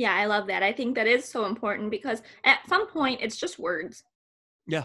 Yeah, 0.00 0.14
I 0.14 0.24
love 0.24 0.46
that. 0.46 0.62
I 0.62 0.72
think 0.72 0.94
that 0.94 1.06
is 1.06 1.26
so 1.26 1.44
important 1.44 1.90
because 1.90 2.22
at 2.44 2.60
some 2.70 2.86
point 2.86 3.20
it's 3.20 3.36
just 3.36 3.58
words. 3.58 4.02
Yeah. 4.66 4.84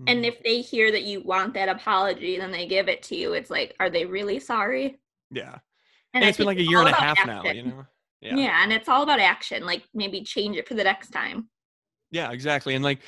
Mm-hmm. 0.00 0.04
And 0.06 0.24
if 0.24 0.40
they 0.44 0.60
hear 0.60 0.92
that 0.92 1.02
you 1.02 1.22
want 1.22 1.54
that 1.54 1.68
apology, 1.68 2.38
then 2.38 2.52
they 2.52 2.64
give 2.64 2.88
it 2.88 3.02
to 3.04 3.16
you. 3.16 3.32
It's 3.32 3.50
like, 3.50 3.74
are 3.80 3.90
they 3.90 4.06
really 4.06 4.38
sorry? 4.38 5.00
Yeah. 5.32 5.58
And, 6.14 6.22
and 6.22 6.24
it's 6.26 6.38
been 6.38 6.46
like 6.46 6.58
a 6.58 6.62
year 6.62 6.78
and 6.78 6.88
a 6.88 6.94
half 6.94 7.18
action. 7.18 7.26
now, 7.26 7.50
you 7.50 7.64
know? 7.64 7.86
Yeah. 8.20 8.36
yeah. 8.36 8.62
And 8.62 8.72
it's 8.72 8.88
all 8.88 9.02
about 9.02 9.18
action. 9.18 9.66
Like 9.66 9.82
maybe 9.92 10.22
change 10.22 10.56
it 10.56 10.68
for 10.68 10.74
the 10.74 10.84
next 10.84 11.08
time. 11.10 11.48
Yeah, 12.12 12.30
exactly. 12.30 12.76
And 12.76 12.84
like, 12.84 13.00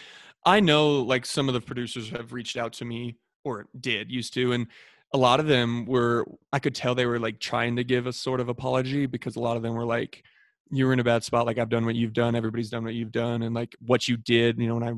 I 0.44 0.58
know 0.58 0.94
like 0.94 1.24
some 1.24 1.46
of 1.46 1.54
the 1.54 1.60
producers 1.60 2.10
have 2.10 2.32
reached 2.32 2.56
out 2.56 2.72
to 2.72 2.84
me 2.84 3.18
or 3.44 3.68
did 3.78 4.10
used 4.10 4.34
to. 4.34 4.50
And 4.50 4.66
a 5.14 5.16
lot 5.16 5.38
of 5.38 5.46
them 5.46 5.86
were, 5.86 6.26
I 6.52 6.58
could 6.58 6.74
tell 6.74 6.96
they 6.96 7.06
were 7.06 7.20
like 7.20 7.38
trying 7.38 7.76
to 7.76 7.84
give 7.84 8.08
a 8.08 8.12
sort 8.12 8.40
of 8.40 8.48
apology 8.48 9.06
because 9.06 9.36
a 9.36 9.40
lot 9.40 9.56
of 9.56 9.62
them 9.62 9.74
were 9.74 9.86
like, 9.86 10.24
you 10.70 10.86
were 10.86 10.92
in 10.92 11.00
a 11.00 11.04
bad 11.04 11.24
spot 11.24 11.46
like 11.46 11.58
i've 11.58 11.68
done 11.68 11.84
what 11.84 11.94
you've 11.94 12.12
done 12.12 12.34
everybody's 12.34 12.70
done 12.70 12.84
what 12.84 12.94
you've 12.94 13.12
done 13.12 13.42
and 13.42 13.54
like 13.54 13.74
what 13.86 14.08
you 14.08 14.16
did 14.16 14.58
you 14.58 14.68
know 14.68 14.74
when 14.74 14.84
i 14.84 14.92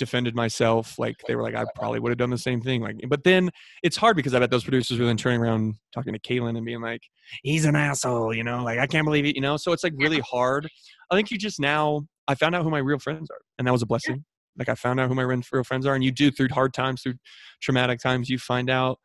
defended 0.00 0.34
myself 0.34 0.98
like 0.98 1.16
they 1.28 1.36
were 1.36 1.42
like 1.42 1.54
i 1.54 1.62
probably 1.74 2.00
would 2.00 2.08
have 2.08 2.16
done 2.16 2.30
the 2.30 2.38
same 2.38 2.62
thing 2.62 2.80
like 2.80 2.96
but 3.06 3.22
then 3.22 3.50
it's 3.82 3.98
hard 3.98 4.16
because 4.16 4.34
i 4.34 4.38
bet 4.38 4.50
those 4.50 4.64
producers 4.64 4.98
were 4.98 5.04
then 5.04 5.16
turning 5.16 5.42
around 5.42 5.74
talking 5.92 6.14
to 6.14 6.18
Caelynn 6.18 6.56
and 6.56 6.64
being 6.64 6.80
like 6.80 7.02
he's 7.42 7.66
an 7.66 7.76
asshole 7.76 8.34
you 8.34 8.42
know 8.42 8.64
like 8.64 8.78
i 8.78 8.86
can't 8.86 9.04
believe 9.04 9.26
it 9.26 9.36
you 9.36 9.42
know 9.42 9.58
so 9.58 9.72
it's 9.72 9.84
like 9.84 9.92
really 9.98 10.20
hard. 10.20 10.66
I 11.10 11.16
think 11.16 11.30
you 11.30 11.36
just 11.36 11.60
now 11.60 12.06
i 12.28 12.34
found 12.34 12.54
out 12.54 12.62
who 12.62 12.70
my 12.70 12.78
real 12.78 12.98
friends 12.98 13.28
are 13.30 13.40
and 13.58 13.68
that 13.68 13.72
was 13.72 13.82
a 13.82 13.86
blessing. 13.86 14.24
Like 14.56 14.70
i 14.70 14.74
found 14.74 15.00
out 15.00 15.08
who 15.08 15.14
my 15.14 15.22
real 15.22 15.64
friends 15.64 15.84
are 15.84 15.94
and 15.94 16.02
you 16.02 16.12
do 16.12 16.30
through 16.30 16.48
hard 16.50 16.72
times 16.72 17.02
through 17.02 17.14
traumatic 17.60 18.00
times 18.00 18.30
you 18.30 18.38
find 18.38 18.70
out 18.70 18.98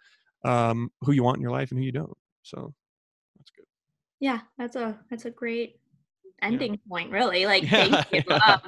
um, 0.45 0.91
who 1.01 1.11
you 1.11 1.23
want 1.23 1.37
in 1.37 1.41
your 1.41 1.51
life 1.51 1.71
and 1.71 1.79
who 1.79 1.85
you 1.85 1.91
don't 1.91 2.13
so 2.43 2.73
that's 3.37 3.51
good. 3.51 3.65
Yeah 4.21 4.39
that's 4.57 4.77
a 4.77 4.97
that's 5.09 5.25
a 5.25 5.31
great 5.31 5.75
ending 6.41 6.73
yeah. 6.73 6.89
point 6.89 7.11
really 7.11 7.45
like 7.45 7.65
thank 7.69 8.11
you 8.11 8.21
um, 8.47 8.59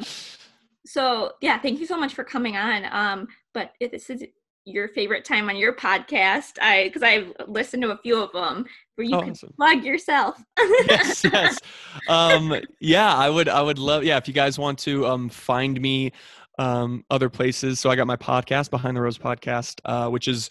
so 0.86 1.32
yeah 1.42 1.58
thank 1.60 1.80
you 1.80 1.86
so 1.86 1.98
much 1.98 2.14
for 2.14 2.24
coming 2.24 2.56
on 2.58 2.86
um 2.92 3.28
but 3.54 3.74
this 3.80 4.10
is 4.10 4.24
your 4.68 4.90
favorite 4.90 5.24
time 5.24 5.50
on 5.50 5.56
your 5.56 5.74
podcast. 5.74 6.60
I 6.62 6.86
because 6.86 7.02
I've 7.02 7.32
listened 7.48 7.84
to 7.84 7.92
a 7.92 7.98
few 7.98 8.22
of 8.22 8.32
them 8.34 8.66
where 8.96 9.08
you 9.08 9.16
Oh, 9.16 9.22
can 9.22 9.32
awesome. 9.32 9.54
plug 9.56 9.84
yourself. 9.84 10.44
yes, 10.88 11.24
yes. 11.34 11.60
Um, 12.08 12.54
yeah, 12.80 13.16
I 13.16 13.30
would, 13.30 13.48
I 13.48 13.62
would 13.62 13.80
love, 13.80 14.04
yeah, 14.04 14.18
if 14.18 14.28
you 14.28 14.34
guys 14.34 14.60
want 14.60 14.80
to 14.80 15.08
um, 15.08 15.30
find 15.30 15.80
me 15.80 16.12
um, 16.60 17.06
other 17.10 17.30
places. 17.30 17.80
So 17.80 17.90
I 17.90 17.96
got 17.96 18.08
my 18.08 18.18
podcast, 18.18 18.70
Behind 18.70 18.98
the 18.98 19.02
Rose 19.02 19.18
podcast, 19.18 19.80
uh, 19.86 20.10
which 20.10 20.28
is, 20.28 20.50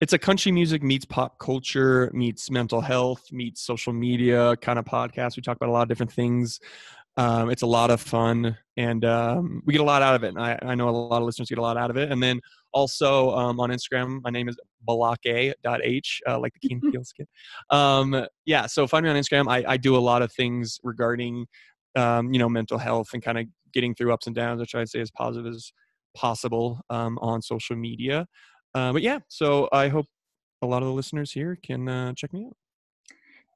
it's 0.00 0.12
a 0.12 0.18
country 0.18 0.50
music 0.50 0.82
meets 0.82 1.04
pop 1.04 1.38
culture, 1.38 2.10
meets 2.14 2.50
mental 2.50 2.80
health, 2.80 3.30
meets 3.30 3.60
social 3.60 3.92
media 3.92 4.56
kind 4.56 4.78
of 4.78 4.84
podcast. 4.84 5.36
We 5.36 5.42
talk 5.42 5.56
about 5.56 5.68
a 5.68 5.72
lot 5.72 5.82
of 5.82 5.88
different 5.88 6.12
things. 6.12 6.58
Um, 7.16 7.50
it's 7.50 7.62
a 7.62 7.66
lot 7.66 7.90
of 7.90 8.00
fun 8.00 8.56
and 8.76 9.04
um, 9.04 9.62
we 9.66 9.72
get 9.72 9.82
a 9.82 9.84
lot 9.84 10.00
out 10.00 10.14
of 10.14 10.24
it. 10.24 10.28
And 10.28 10.38
I, 10.38 10.58
I 10.62 10.74
know 10.74 10.88
a 10.88 10.90
lot 10.90 11.18
of 11.18 11.24
listeners 11.24 11.50
get 11.50 11.58
a 11.58 11.62
lot 11.62 11.76
out 11.76 11.90
of 11.90 11.98
it. 11.98 12.10
And 12.10 12.22
then 12.22 12.40
also 12.72 13.32
um, 13.32 13.60
on 13.60 13.68
Instagram, 13.70 14.22
my 14.22 14.30
name 14.30 14.48
is 14.48 14.56
balake.h, 14.88 16.20
uh, 16.26 16.38
like 16.38 16.54
the 16.54 16.66
Key 16.66 16.74
and 16.74 16.92
Peele 16.92 17.04
skit. 17.04 17.28
Um, 17.68 18.26
yeah, 18.46 18.66
so 18.66 18.86
find 18.86 19.04
me 19.04 19.10
on 19.10 19.16
Instagram. 19.16 19.50
I, 19.50 19.64
I 19.72 19.76
do 19.76 19.96
a 19.96 19.98
lot 19.98 20.22
of 20.22 20.32
things 20.32 20.78
regarding, 20.82 21.46
um, 21.94 22.32
you 22.32 22.38
know, 22.38 22.48
mental 22.48 22.78
health 22.78 23.08
and 23.12 23.22
kind 23.22 23.36
of 23.36 23.46
getting 23.74 23.94
through 23.94 24.14
ups 24.14 24.26
and 24.26 24.34
downs, 24.34 24.60
which 24.60 24.74
I'd 24.74 24.88
say 24.88 25.00
as 25.00 25.10
positive 25.10 25.52
as 25.52 25.72
possible 26.14 26.80
um, 26.88 27.18
on 27.20 27.42
social 27.42 27.76
media. 27.76 28.26
Uh, 28.74 28.92
but 28.92 29.02
yeah, 29.02 29.18
so 29.28 29.68
I 29.72 29.88
hope 29.88 30.06
a 30.62 30.66
lot 30.66 30.82
of 30.82 30.88
the 30.88 30.94
listeners 30.94 31.32
here 31.32 31.58
can 31.62 31.88
uh, 31.88 32.12
check 32.14 32.32
me 32.32 32.46
out. 32.46 32.56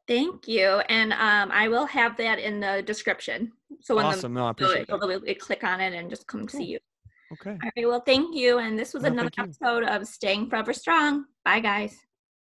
Thank 0.06 0.46
you, 0.46 0.82
and 0.88 1.12
um, 1.14 1.50
I 1.50 1.68
will 1.68 1.86
have 1.86 2.16
that 2.18 2.38
in 2.38 2.60
the 2.60 2.82
description. 2.84 3.52
So 3.80 3.96
when 3.96 4.04
Awesome. 4.06 4.34
No, 4.34 4.42
I 4.44 4.52
the 4.52 4.64
appreciate 4.64 4.88
so 4.88 5.20
be- 5.20 5.34
click 5.34 5.64
on 5.64 5.80
it 5.80 5.94
and 5.94 6.10
just 6.10 6.26
come 6.26 6.46
Cool. 6.46 6.60
see 6.60 6.66
you. 6.66 6.78
Okay. 7.32 7.50
All 7.52 7.70
right. 7.76 7.88
Well, 7.88 8.00
thank 8.00 8.36
you, 8.36 8.58
and 8.58 8.78
this 8.78 8.92
was 8.92 9.02
No, 9.04 9.10
another 9.10 9.30
episode 9.38 9.84
of 9.84 10.06
Staying 10.06 10.50
Forever 10.50 10.72
Strong. 10.72 11.24
Bye, 11.44 11.60
guys. 11.60 11.96